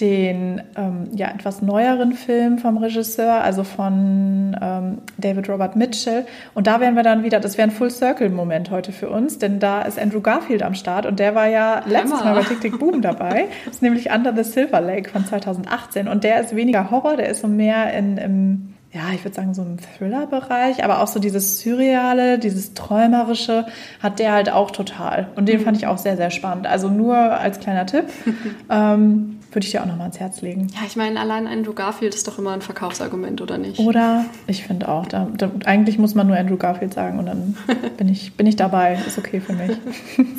den 0.00 0.62
ähm, 0.76 1.08
ja, 1.14 1.28
etwas 1.28 1.62
neueren 1.62 2.12
Film 2.12 2.58
vom 2.58 2.78
Regisseur, 2.78 3.42
also 3.42 3.64
von 3.64 4.56
ähm, 4.60 4.98
David 5.18 5.48
Robert 5.48 5.76
Mitchell. 5.76 6.26
Und 6.54 6.66
da 6.66 6.80
wären 6.80 6.96
wir 6.96 7.02
dann 7.02 7.22
wieder, 7.22 7.40
das 7.40 7.58
wäre 7.58 7.68
ein 7.68 7.72
Full-Circle-Moment 7.72 8.70
heute 8.70 8.92
für 8.92 9.10
uns, 9.10 9.38
denn 9.38 9.58
da 9.58 9.82
ist 9.82 9.98
Andrew 9.98 10.20
Garfield 10.20 10.62
am 10.62 10.74
Start 10.74 11.06
und 11.06 11.18
der 11.18 11.34
war 11.34 11.46
ja 11.46 11.82
letztes 11.86 12.24
Mal 12.24 12.34
bei 12.34 12.42
Tick 12.42 12.60
Tick 12.60 12.78
Boom 12.78 13.02
dabei. 13.02 13.46
Das 13.64 13.76
ist 13.76 13.82
nämlich 13.82 14.10
Under 14.10 14.34
the 14.34 14.42
Silver 14.42 14.80
Lake 14.80 15.10
von 15.10 15.24
2018 15.24 16.08
und 16.08 16.24
der 16.24 16.40
ist 16.40 16.56
weniger 16.56 16.90
Horror, 16.90 17.16
der 17.16 17.28
ist 17.28 17.42
so 17.42 17.48
mehr 17.48 17.92
in, 17.92 18.16
im 18.16 18.74
ja, 18.92 19.12
ich 19.14 19.24
würde 19.24 19.36
sagen, 19.36 19.54
so 19.54 19.62
im 19.62 19.78
Thriller-Bereich, 19.78 20.82
aber 20.82 21.00
auch 21.00 21.06
so 21.06 21.20
dieses 21.20 21.60
Surreale, 21.60 22.40
dieses 22.40 22.74
Träumerische 22.74 23.66
hat 24.00 24.18
der 24.18 24.32
halt 24.32 24.50
auch 24.50 24.72
total. 24.72 25.28
Und 25.36 25.48
den 25.48 25.60
mhm. 25.60 25.64
fand 25.64 25.76
ich 25.76 25.86
auch 25.86 25.98
sehr, 25.98 26.16
sehr 26.16 26.30
spannend. 26.30 26.66
Also 26.66 26.88
nur 26.88 27.16
als 27.16 27.60
kleiner 27.60 27.86
Tipp. 27.86 28.06
ähm, 28.70 29.36
würde 29.52 29.64
ich 29.64 29.72
dir 29.72 29.82
auch 29.82 29.86
nochmal 29.86 30.02
ans 30.02 30.20
Herz 30.20 30.42
legen. 30.42 30.68
Ja, 30.74 30.80
ich 30.86 30.96
meine, 30.96 31.18
allein 31.18 31.46
Andrew 31.46 31.72
Garfield 31.72 32.14
ist 32.14 32.26
doch 32.26 32.38
immer 32.38 32.52
ein 32.52 32.62
Verkaufsargument, 32.62 33.40
oder 33.40 33.58
nicht? 33.58 33.78
Oder? 33.80 34.24
Ich 34.46 34.64
finde 34.64 34.88
auch. 34.88 35.06
Da, 35.06 35.28
da, 35.36 35.50
eigentlich 35.64 35.98
muss 35.98 36.14
man 36.14 36.26
nur 36.26 36.36
Andrew 36.36 36.56
Garfield 36.56 36.94
sagen 36.94 37.18
und 37.18 37.26
dann 37.26 37.56
bin 37.96 38.08
ich, 38.08 38.34
bin 38.34 38.46
ich 38.46 38.56
dabei. 38.56 38.98
Ist 39.06 39.18
okay 39.18 39.40
für 39.40 39.52
mich. 39.52 39.72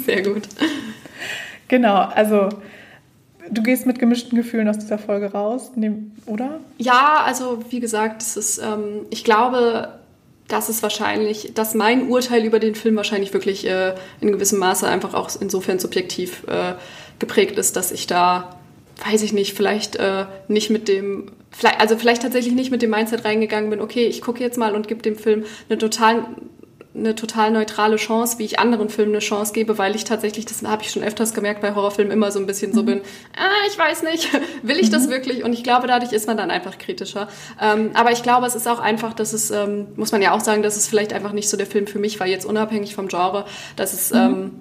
Sehr 0.05 0.23
gut. 0.23 0.47
Genau, 1.67 1.95
also 1.95 2.49
du 3.49 3.63
gehst 3.63 3.86
mit 3.86 3.99
gemischten 3.99 4.38
Gefühlen 4.38 4.67
aus 4.67 4.77
dieser 4.77 4.97
Folge 4.97 5.32
raus, 5.32 5.71
oder? 6.25 6.60
Ja, 6.77 7.23
also 7.25 7.60
wie 7.69 7.80
gesagt, 7.80 8.21
es 8.21 8.38
ist, 8.38 8.58
ähm, 8.60 9.06
ich 9.10 9.23
glaube, 9.23 9.99
dass 10.47 10.69
es 10.69 10.84
wahrscheinlich, 10.84 11.54
dass 11.54 11.73
mein 11.73 12.10
Urteil 12.10 12.43
über 12.43 12.60
den 12.60 12.75
Film 12.75 12.95
wahrscheinlich 12.95 13.34
wirklich 13.34 13.65
äh, 13.67 13.95
in 14.19 14.32
gewissem 14.32 14.60
Maße 14.60 14.88
einfach 14.88 15.13
auch 15.13 15.30
insofern 15.39 15.80
subjektiv 15.80 16.43
äh, 16.47 16.73
geprägt 17.19 17.58
ist, 17.58 17.75
dass 17.75 17.91
ich 17.91 18.08
da, 18.08 18.58
weiß 19.06 19.21
ich 19.21 19.34
nicht, 19.34 19.56
vielleicht 19.56 19.95
äh, 19.95 20.25
nicht 20.47 20.69
mit 20.69 20.88
dem, 20.88 21.32
vielleicht, 21.51 21.80
also 21.80 21.97
vielleicht 21.97 22.21
tatsächlich 22.21 22.54
nicht 22.54 22.71
mit 22.71 22.82
dem 22.82 22.89
Mindset 22.89 23.23
reingegangen 23.23 23.69
bin, 23.69 23.80
okay, 23.80 24.06
ich 24.06 24.21
gucke 24.21 24.43
jetzt 24.43 24.58
mal 24.58 24.75
und 24.75 24.88
gebe 24.88 25.01
dem 25.01 25.15
Film 25.15 25.45
eine 25.69 25.77
total 25.77 26.25
eine 26.93 27.15
total 27.15 27.51
neutrale 27.51 27.95
Chance, 27.95 28.38
wie 28.38 28.45
ich 28.45 28.60
anderen 28.60 28.89
Filmen 28.89 29.13
eine 29.13 29.19
Chance 29.19 29.54
gebe, 29.54 29.77
weil 29.77 29.95
ich 29.95 30.04
tatsächlich, 30.04 30.45
das 30.45 30.62
habe 30.63 30.84
ich 30.84 30.91
schon 30.91 31.04
öfters 31.04 31.34
gemerkt, 31.34 31.62
bei 31.62 31.73
Horrorfilmen 31.73 32.12
immer 32.12 32.32
so 32.32 32.39
ein 32.39 32.45
bisschen 32.45 32.73
so 32.73 32.82
mhm. 32.82 32.86
bin, 32.86 33.01
ah, 33.38 33.67
ich 33.69 33.77
weiß 33.77 34.04
nicht, 34.04 34.30
will 34.62 34.77
ich 34.77 34.89
das 34.89 35.08
mhm. 35.08 35.12
wirklich? 35.12 35.43
Und 35.43 35.54
ich 35.54 35.63
glaube, 35.63 35.88
dadurch 35.88 36.12
ist 36.12 36.27
man 36.27 36.36
dann 36.36 36.51
einfach 36.51 36.77
kritischer. 36.77 37.30
Ähm, 37.62 37.91
aber 37.93 38.12
ich 38.12 38.23
glaube, 38.23 38.45
es 38.45 38.56
ist 38.56 38.67
auch 38.67 38.80
einfach, 38.80 39.13
dass 39.13 39.32
es, 39.32 39.51
ähm, 39.51 39.88
muss 39.95 40.12
man 40.12 40.21
ja 40.21 40.34
auch 40.34 40.41
sagen, 40.41 40.63
dass 40.63 40.75
es 40.75 40.88
vielleicht 40.88 41.13
einfach 41.13 41.32
nicht 41.32 41.49
so 41.49 41.56
der 41.56 41.67
Film 41.67 41.88
für 41.88 41.99
mich 41.99 42.19
war, 42.19 42.27
jetzt 42.27 42.45
unabhängig 42.45 42.93
vom 42.93 43.08
Genre, 43.08 43.45
dass 43.75 43.93
es... 43.93 44.12
Mhm. 44.12 44.17
Ähm, 44.19 44.51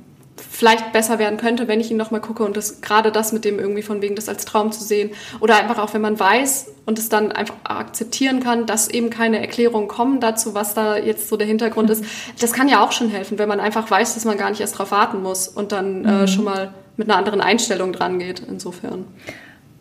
vielleicht 0.50 0.92
besser 0.92 1.18
werden 1.18 1.38
könnte, 1.38 1.68
wenn 1.68 1.81
ich 1.81 1.90
ihn 1.90 1.96
nochmal 1.96 2.20
gucke 2.20 2.44
und 2.44 2.57
das 2.57 2.81
gerade 2.81 3.12
das 3.12 3.33
mit 3.33 3.44
dem 3.44 3.59
irgendwie 3.59 3.83
von 3.83 4.03
wegen 4.03 4.16
das 4.16 4.29
als 4.29 4.44
Traum 4.44 4.72
zu 4.72 4.83
sehen 4.83 5.11
oder 5.40 5.57
einfach 5.57 5.79
auch 5.79 5.94
wenn 5.94 6.00
man 6.00 6.18
weiß 6.18 6.72
und 6.87 6.98
es 6.98 7.09
dann 7.09 7.33
einfach 7.33 7.55
akzeptieren 7.64 8.40
kann, 8.40 8.66
dass 8.66 8.88
eben 8.88 9.11
keine 9.11 9.40
Erklärungen 9.40 9.88
kommen 9.88 10.20
dazu, 10.20 10.55
was 10.55 10.74
da 10.74 10.96
jetzt 10.96 11.29
so 11.29 11.37
der 11.37 11.46
Hintergrund 11.46 11.90
ist. 11.90 12.05
Das 12.40 12.53
kann 12.53 12.68
ja 12.68 12.85
auch 12.85 12.92
schon 12.92 13.11
helfen, 13.11 13.38
wenn 13.38 13.48
man 13.48 13.61
einfach 13.61 13.90
weiß, 13.90 14.14
dass 14.14 14.24
man 14.24 14.38
gar 14.38 14.50
nicht 14.50 14.61
erst 14.61 14.79
drauf 14.79 14.90
warten 14.90 15.22
muss 15.22 15.48
und 15.48 15.72
dann 15.72 16.05
äh, 16.05 16.12
mhm. 16.22 16.29
schon 16.29 16.44
mal 16.44 16.74
mit 16.96 17.09
einer 17.09 17.18
anderen 17.18 17.40
Einstellung 17.40 17.92
dran 17.92 18.18
geht. 18.18 18.42
Insofern. 18.48 19.07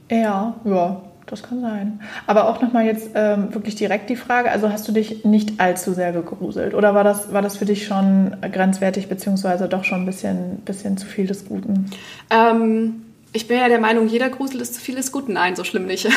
Ja, 0.09 0.55
ja, 0.63 1.01
das 1.29 1.43
kann 1.43 1.61
sein. 1.61 1.99
Aber 2.27 2.47
auch 2.49 2.61
nochmal 2.61 2.85
jetzt 2.85 3.11
ähm, 3.15 3.53
wirklich 3.53 3.75
direkt 3.75 4.09
die 4.09 4.15
Frage, 4.15 4.51
also 4.51 4.71
hast 4.71 4.87
du 4.87 4.91
dich 4.91 5.25
nicht 5.25 5.59
allzu 5.59 5.93
sehr 5.93 6.11
gegruselt 6.11 6.73
oder 6.73 6.95
war 6.95 7.03
das, 7.03 7.31
war 7.31 7.41
das 7.41 7.57
für 7.57 7.65
dich 7.65 7.85
schon 7.85 8.35
grenzwertig 8.41 9.07
beziehungsweise 9.07 9.67
doch 9.67 9.83
schon 9.83 10.01
ein 10.01 10.05
bisschen, 10.05 10.57
bisschen 10.65 10.97
zu 10.97 11.05
viel 11.05 11.27
des 11.27 11.47
Guten? 11.47 11.89
Ähm, 12.29 13.03
ich 13.31 13.47
bin 13.47 13.57
ja 13.57 13.67
der 13.67 13.79
Meinung, 13.79 14.07
jeder 14.07 14.29
Grusel 14.29 14.59
ist 14.59 14.73
zu 14.73 14.81
viel 14.81 14.95
des 14.95 15.11
Guten. 15.11 15.33
Nein, 15.33 15.55
so 15.55 15.63
schlimm 15.63 15.85
nicht. 15.85 16.07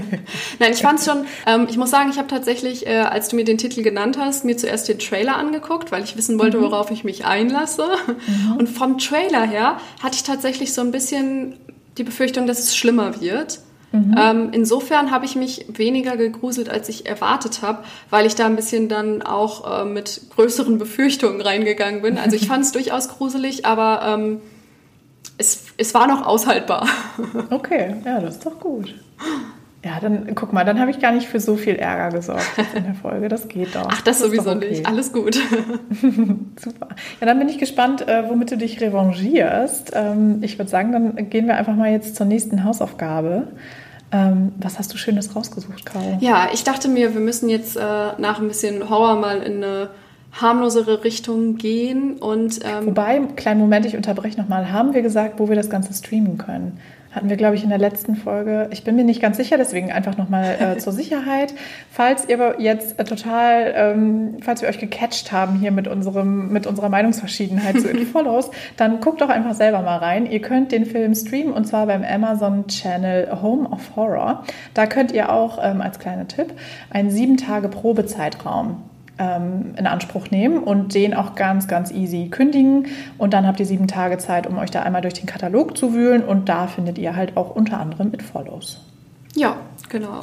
Nein, 0.58 0.72
ich 0.72 0.82
fand 0.82 0.98
es 0.98 1.06
schon, 1.06 1.24
ähm, 1.46 1.66
ich 1.70 1.78
muss 1.78 1.90
sagen, 1.90 2.10
ich 2.10 2.18
habe 2.18 2.28
tatsächlich, 2.28 2.86
äh, 2.86 2.98
als 2.98 3.28
du 3.28 3.36
mir 3.36 3.44
den 3.44 3.56
Titel 3.56 3.82
genannt 3.82 4.18
hast, 4.20 4.44
mir 4.44 4.56
zuerst 4.56 4.88
den 4.88 4.98
Trailer 4.98 5.36
angeguckt, 5.36 5.90
weil 5.90 6.04
ich 6.04 6.18
wissen 6.18 6.38
wollte, 6.38 6.58
mhm. 6.58 6.62
worauf 6.64 6.90
ich 6.90 7.02
mich 7.02 7.24
einlasse. 7.24 7.86
Mhm. 8.26 8.56
Und 8.58 8.68
vom 8.68 8.98
Trailer 8.98 9.46
her 9.46 9.78
hatte 10.02 10.16
ich 10.16 10.22
tatsächlich 10.22 10.74
so 10.74 10.82
ein 10.82 10.92
bisschen 10.92 11.54
die 11.96 12.04
Befürchtung, 12.04 12.46
dass 12.46 12.58
es 12.58 12.76
schlimmer 12.76 13.20
wird. 13.22 13.60
Mhm. 13.94 14.14
Ähm, 14.18 14.48
insofern 14.50 15.12
habe 15.12 15.24
ich 15.24 15.36
mich 15.36 15.66
weniger 15.68 16.16
gegruselt, 16.16 16.68
als 16.68 16.88
ich 16.88 17.06
erwartet 17.06 17.62
habe, 17.62 17.84
weil 18.10 18.26
ich 18.26 18.34
da 18.34 18.46
ein 18.46 18.56
bisschen 18.56 18.88
dann 18.88 19.22
auch 19.22 19.82
äh, 19.82 19.84
mit 19.84 20.22
größeren 20.34 20.78
Befürchtungen 20.78 21.40
reingegangen 21.40 22.02
bin. 22.02 22.18
Also 22.18 22.34
ich 22.34 22.48
fand 22.48 22.64
es 22.64 22.72
durchaus 22.72 23.08
gruselig, 23.08 23.64
aber 23.66 24.02
ähm, 24.04 24.40
es, 25.38 25.66
es 25.76 25.94
war 25.94 26.08
noch 26.08 26.26
aushaltbar. 26.26 26.88
Okay, 27.50 27.94
ja, 28.04 28.20
das 28.20 28.36
ist 28.36 28.46
doch 28.46 28.58
gut. 28.58 28.94
Ja, 29.84 30.00
dann 30.00 30.34
guck 30.34 30.52
mal, 30.52 30.64
dann 30.64 30.80
habe 30.80 30.90
ich 30.90 30.98
gar 30.98 31.12
nicht 31.12 31.28
für 31.28 31.38
so 31.38 31.56
viel 31.56 31.76
Ärger 31.76 32.16
gesorgt 32.16 32.50
in 32.74 32.84
der 32.84 32.94
Folge. 32.94 33.28
Das 33.28 33.48
geht 33.48 33.74
doch. 33.74 33.86
Ach, 33.86 34.02
das, 34.02 34.18
das 34.18 34.26
sowieso 34.26 34.50
okay. 34.50 34.70
nicht. 34.70 34.86
Alles 34.86 35.12
gut. 35.12 35.34
Super. 36.00 36.88
Ja, 37.20 37.26
dann 37.26 37.38
bin 37.38 37.48
ich 37.48 37.58
gespannt, 37.58 38.08
äh, 38.08 38.28
womit 38.28 38.50
du 38.50 38.56
dich 38.56 38.80
revanchierst. 38.80 39.92
Ähm, 39.94 40.38
ich 40.42 40.58
würde 40.58 40.70
sagen, 40.70 40.92
dann 40.92 41.30
gehen 41.30 41.46
wir 41.46 41.56
einfach 41.56 41.76
mal 41.76 41.92
jetzt 41.92 42.16
zur 42.16 42.26
nächsten 42.26 42.64
Hausaufgabe. 42.64 43.48
Ähm, 44.14 44.52
was 44.58 44.78
hast 44.78 44.94
du 44.94 44.96
Schönes 44.96 45.34
rausgesucht, 45.34 45.84
Caro? 45.84 46.18
Ja, 46.20 46.48
ich 46.52 46.62
dachte 46.62 46.88
mir, 46.88 47.14
wir 47.14 47.20
müssen 47.20 47.48
jetzt 47.48 47.76
äh, 47.76 47.80
nach 47.80 48.38
ein 48.38 48.46
bisschen 48.46 48.88
Horror 48.88 49.16
mal 49.16 49.38
in 49.42 49.64
eine 49.64 49.90
harmlosere 50.40 51.02
Richtung 51.02 51.56
gehen 51.56 52.16
und 52.18 52.60
ähm 52.64 52.86
wobei 52.86 53.20
kleinen 53.36 53.60
Moment 53.60 53.86
ich 53.86 53.96
unterbreche 53.96 54.40
nochmal 54.40 54.72
haben 54.72 54.92
wir 54.92 55.02
gesagt 55.02 55.38
wo 55.38 55.48
wir 55.48 55.54
das 55.54 55.70
Ganze 55.70 55.94
streamen 55.94 56.38
können 56.38 56.78
hatten 57.14 57.28
wir, 57.28 57.36
glaube 57.36 57.54
ich, 57.54 57.62
in 57.62 57.68
der 57.68 57.78
letzten 57.78 58.16
Folge. 58.16 58.68
Ich 58.72 58.82
bin 58.82 58.96
mir 58.96 59.04
nicht 59.04 59.22
ganz 59.22 59.36
sicher, 59.36 59.56
deswegen 59.56 59.92
einfach 59.92 60.16
nochmal 60.16 60.56
äh, 60.58 60.78
zur 60.78 60.92
Sicherheit. 61.04 61.54
Falls 61.90 62.28
ihr 62.28 62.56
jetzt 62.58 62.98
äh, 62.98 63.04
total, 63.04 63.72
ähm, 63.76 64.36
falls 64.42 64.62
wir 64.62 64.68
euch 64.68 64.78
gecatcht 64.78 65.30
haben 65.30 65.56
hier 65.56 65.70
mit, 65.70 65.86
unserem, 65.86 66.52
mit 66.52 66.66
unserer 66.66 66.88
Meinungsverschiedenheit 66.88 67.80
zu 67.80 67.90
It 67.90 68.08
Follows, 68.12 68.50
dann 68.76 69.00
guckt 69.00 69.20
doch 69.20 69.28
einfach 69.28 69.54
selber 69.54 69.80
mal 69.82 69.98
rein. 69.98 70.26
Ihr 70.26 70.40
könnt 70.40 70.72
den 70.72 70.86
Film 70.86 71.14
streamen 71.14 71.52
und 71.52 71.66
zwar 71.66 71.86
beim 71.86 72.02
Amazon 72.02 72.66
Channel 72.66 73.40
Home 73.42 73.68
of 73.68 73.94
Horror. 73.94 74.44
Da 74.74 74.86
könnt 74.86 75.12
ihr 75.12 75.30
auch 75.32 75.58
ähm, 75.62 75.80
als 75.80 75.98
kleiner 75.98 76.26
Tipp 76.26 76.52
einen 76.90 77.10
sieben 77.10 77.36
Tage 77.36 77.68
Probezeitraum 77.68 78.82
in 79.16 79.86
Anspruch 79.86 80.30
nehmen 80.30 80.58
und 80.58 80.94
den 80.94 81.14
auch 81.14 81.36
ganz, 81.36 81.68
ganz 81.68 81.92
easy 81.92 82.28
kündigen. 82.30 82.86
Und 83.16 83.32
dann 83.32 83.46
habt 83.46 83.60
ihr 83.60 83.66
sieben 83.66 83.86
Tage 83.86 84.18
Zeit, 84.18 84.46
um 84.46 84.58
euch 84.58 84.70
da 84.70 84.82
einmal 84.82 85.02
durch 85.02 85.14
den 85.14 85.26
Katalog 85.26 85.76
zu 85.76 85.94
wühlen. 85.94 86.24
Und 86.24 86.48
da 86.48 86.66
findet 86.66 86.98
ihr 86.98 87.14
halt 87.14 87.36
auch 87.36 87.54
unter 87.54 87.78
anderem 87.78 88.12
It 88.12 88.22
Follows. 88.22 88.80
Ja, 89.36 89.56
genau. 89.88 90.22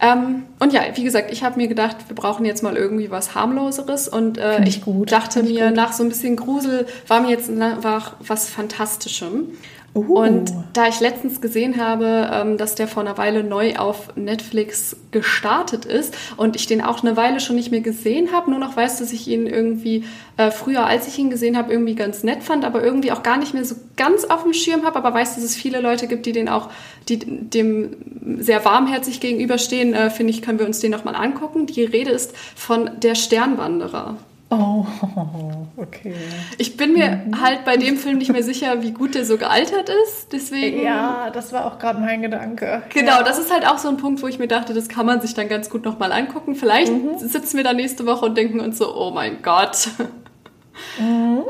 Ähm, 0.00 0.44
und 0.58 0.72
ja, 0.72 0.82
wie 0.94 1.04
gesagt, 1.04 1.30
ich 1.30 1.44
habe 1.44 1.56
mir 1.56 1.68
gedacht, 1.68 1.96
wir 2.08 2.16
brauchen 2.16 2.44
jetzt 2.44 2.62
mal 2.62 2.76
irgendwie 2.76 3.10
was 3.10 3.34
harmloseres 3.34 4.08
und 4.08 4.38
äh, 4.38 4.62
ich 4.62 4.76
ich, 4.76 4.82
gut, 4.82 5.12
dachte 5.12 5.40
find 5.40 5.50
ich 5.50 5.58
mir, 5.58 5.68
gut. 5.68 5.76
nach 5.76 5.92
so 5.92 6.02
ein 6.02 6.08
bisschen 6.08 6.36
Grusel 6.36 6.86
war 7.06 7.20
mir 7.20 7.30
jetzt 7.30 7.50
nach 7.50 8.14
was 8.20 8.48
Fantastischem. 8.48 9.48
Uh. 9.94 10.18
Und 10.18 10.52
da 10.72 10.88
ich 10.88 10.98
letztens 10.98 11.40
gesehen 11.40 11.80
habe, 11.80 12.28
ähm, 12.32 12.58
dass 12.58 12.74
der 12.74 12.88
vor 12.88 13.04
einer 13.04 13.16
Weile 13.16 13.44
neu 13.44 13.76
auf 13.76 14.16
Netflix 14.16 14.96
gestartet 15.12 15.84
ist 15.84 16.16
und 16.36 16.56
ich 16.56 16.66
den 16.66 16.82
auch 16.82 17.04
eine 17.04 17.16
Weile 17.16 17.38
schon 17.38 17.54
nicht 17.54 17.70
mehr 17.70 17.80
gesehen 17.80 18.32
habe, 18.32 18.50
nur 18.50 18.58
noch 18.58 18.76
weiß, 18.76 18.98
dass 18.98 19.12
ich 19.12 19.28
ihn 19.28 19.46
irgendwie 19.46 20.04
äh, 20.36 20.50
früher, 20.50 20.84
als 20.84 21.06
ich 21.06 21.16
ihn 21.18 21.30
gesehen 21.30 21.56
habe, 21.56 21.72
irgendwie 21.72 21.94
ganz 21.94 22.24
nett 22.24 22.42
fand, 22.42 22.64
aber 22.64 22.82
irgendwie 22.82 23.12
auch 23.12 23.22
gar 23.22 23.36
nicht 23.36 23.54
mehr 23.54 23.64
so 23.64 23.76
ganz 23.96 24.24
auf 24.24 24.42
dem 24.42 24.52
Schirm 24.52 24.84
habe, 24.84 24.96
aber 24.96 25.14
weiß, 25.14 25.36
dass 25.36 25.44
es 25.44 25.54
viele 25.54 25.80
Leute 25.80 26.08
gibt, 26.08 26.26
die 26.26 26.32
den 26.32 26.48
auch, 26.48 26.70
die 27.08 27.18
dem 27.18 27.96
sehr 28.40 28.64
warmherzig 28.64 29.20
gegenüberstehen, 29.20 29.94
äh, 29.94 30.10
finde 30.10 30.32
ich, 30.32 30.42
können 30.42 30.58
wir 30.58 30.66
uns 30.66 30.80
den 30.80 30.90
nochmal 30.90 31.14
angucken. 31.14 31.66
Die 31.66 31.84
Rede 31.84 32.10
ist 32.10 32.36
von 32.56 32.90
Der 33.00 33.14
Sternwanderer. 33.14 34.16
Oh, 34.50 34.84
okay. 35.76 36.14
Ich 36.58 36.76
bin 36.76 36.92
mir 36.92 37.22
Mhm. 37.26 37.40
halt 37.40 37.64
bei 37.64 37.76
dem 37.76 37.96
Film 37.96 38.18
nicht 38.18 38.30
mehr 38.32 38.42
sicher, 38.42 38.82
wie 38.82 38.92
gut 38.92 39.14
der 39.14 39.24
so 39.24 39.36
gealtert 39.38 39.88
ist, 40.04 40.32
deswegen... 40.32 40.82
Ja, 40.82 41.30
das 41.30 41.52
war 41.52 41.66
auch 41.66 41.78
gerade 41.78 41.98
mein 42.00 42.22
Gedanke. 42.22 42.82
Genau, 42.90 43.12
ja. 43.18 43.22
das 43.22 43.38
ist 43.38 43.52
halt 43.52 43.66
auch 43.66 43.78
so 43.78 43.88
ein 43.88 43.96
Punkt, 43.96 44.22
wo 44.22 44.28
ich 44.28 44.38
mir 44.38 44.46
dachte, 44.48 44.74
das 44.74 44.88
kann 44.88 45.06
man 45.06 45.20
sich 45.20 45.34
dann 45.34 45.48
ganz 45.48 45.70
gut 45.70 45.84
nochmal 45.84 46.12
angucken. 46.12 46.54
Vielleicht 46.54 46.92
Mhm. 46.92 47.18
sitzen 47.18 47.56
wir 47.56 47.64
da 47.64 47.72
nächste 47.72 48.06
Woche 48.06 48.26
und 48.26 48.36
denken 48.36 48.60
uns 48.60 48.78
so, 48.78 48.94
oh 48.94 49.10
mein 49.10 49.42
Gott. 49.42 49.88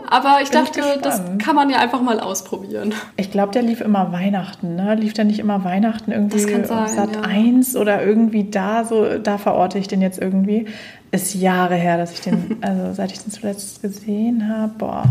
Aber 0.09 0.41
ich 0.43 0.51
Mhm. 0.51 0.53
Bin 0.55 0.65
ich 0.65 0.71
dachte, 0.71 1.01
das 1.03 1.19
gespannt. 1.19 1.43
kann 1.43 1.57
man 1.57 1.71
ja 1.71 1.79
einfach 1.79 2.01
mal 2.03 2.21
ausprobieren. 2.21 2.93
Ich 3.17 3.31
glaube, 3.31 3.53
der 3.53 3.63
lief 3.63 3.81
immer 3.81 4.13
Weihnachten, 4.13 4.77
ne? 4.77 4.95
Lief 4.95 5.13
der 5.15 5.25
nicht 5.25 5.39
immer 5.39 5.65
Weihnachten 5.65 6.13
irgendwie 6.13 6.39
Das 6.39 6.47
kann 6.47 6.65
sein, 6.65 6.89
Sat 6.89 7.15
ja. 7.17 7.23
1 7.23 7.77
oder 7.77 8.05
irgendwie 8.05 8.45
da, 8.51 8.85
so, 8.85 9.19
da 9.19 9.39
verorte 9.39 9.79
ich 9.79 9.89
den 9.89 10.03
jetzt 10.03 10.19
irgendwie. 10.21 10.67
Ist 11.11 11.35
Jahre 11.35 11.75
her, 11.77 11.97
dass 11.97 12.13
ich 12.13 12.21
den, 12.21 12.57
also 12.63 12.93
seit 12.93 13.13
ich 13.13 13.21
den 13.23 13.31
zuletzt 13.33 13.83
gesehen 13.83 14.49
habe. 14.49 14.73
Boah. 14.79 15.05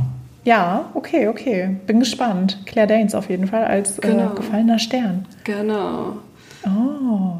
Ja, 0.45 0.86
okay, 0.93 1.28
okay. 1.30 1.78
Bin 1.88 1.99
gespannt. 1.99 2.60
Claire 2.65 2.88
Danes 2.88 3.15
auf 3.15 3.30
jeden 3.30 3.47
Fall 3.47 3.63
als 3.63 3.97
Genau. 4.02 4.32
äh, 4.34 4.36
gefallener 4.36 4.78
Stern. 4.80 5.26
Genau. 5.45 6.17
Oh. 6.65 7.38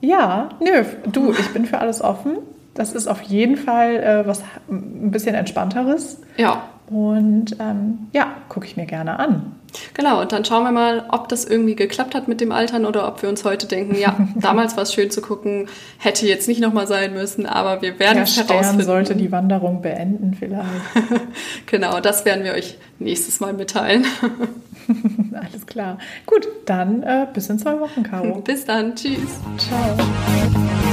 Ja, 0.00 0.48
nö, 0.60 0.84
du, 1.12 1.32
ich 1.32 1.52
bin 1.52 1.64
für 1.64 1.78
alles 1.78 2.02
offen. 2.02 2.38
Das 2.74 2.92
ist 2.92 3.06
auf 3.06 3.20
jeden 3.22 3.56
Fall 3.56 3.96
äh, 3.96 4.26
was 4.26 4.42
ein 4.70 5.10
bisschen 5.10 5.34
entspannteres. 5.34 6.18
Ja, 6.38 6.64
Und 6.88 7.56
ähm, 7.60 8.08
ja, 8.12 8.28
gucke 8.48 8.66
ich 8.66 8.76
mir 8.78 8.86
gerne 8.86 9.18
an. 9.18 9.52
genau. 9.94 10.20
Und 10.22 10.32
dann 10.32 10.44
schauen 10.44 10.64
wir 10.64 10.72
mal, 10.72 11.04
ob 11.10 11.28
das 11.28 11.44
irgendwie 11.44 11.74
geklappt 11.76 12.14
hat 12.14 12.28
mit 12.28 12.40
dem 12.40 12.50
Altern 12.50 12.86
oder 12.86 13.06
ob 13.08 13.20
wir 13.22 13.28
uns 13.28 13.44
heute 13.44 13.66
denken, 13.66 13.94
ja, 13.98 14.16
damals 14.36 14.74
war 14.76 14.84
es 14.84 14.94
schön 14.94 15.10
zu 15.10 15.20
gucken, 15.20 15.68
hätte 15.98 16.26
jetzt 16.26 16.48
nicht 16.48 16.60
nochmal 16.62 16.86
sein 16.86 17.12
müssen, 17.12 17.44
aber 17.44 17.82
wir 17.82 17.98
werden 17.98 18.14
Der 18.14 18.22
es 18.24 18.32
Stern 18.34 18.46
herausfinden. 18.48 18.84
sollte 18.86 19.16
die 19.16 19.30
Wanderung 19.32 19.82
beenden 19.82 20.34
vielleicht. 20.38 20.66
Genau, 21.66 22.00
das 22.00 22.24
werden 22.24 22.44
wir 22.44 22.52
euch 22.52 22.76
nächstes 22.98 23.40
Mal 23.40 23.52
mitteilen. 23.52 24.04
Alles 25.32 25.66
klar. 25.66 25.98
Gut, 26.26 26.48
dann 26.66 27.02
äh, 27.02 27.26
bis 27.32 27.48
in 27.48 27.58
zwei 27.58 27.78
Wochen, 27.80 28.02
Caro. 28.02 28.40
Bis 28.40 28.64
dann. 28.64 28.94
Tschüss. 28.94 29.40
Ciao. 29.58 30.91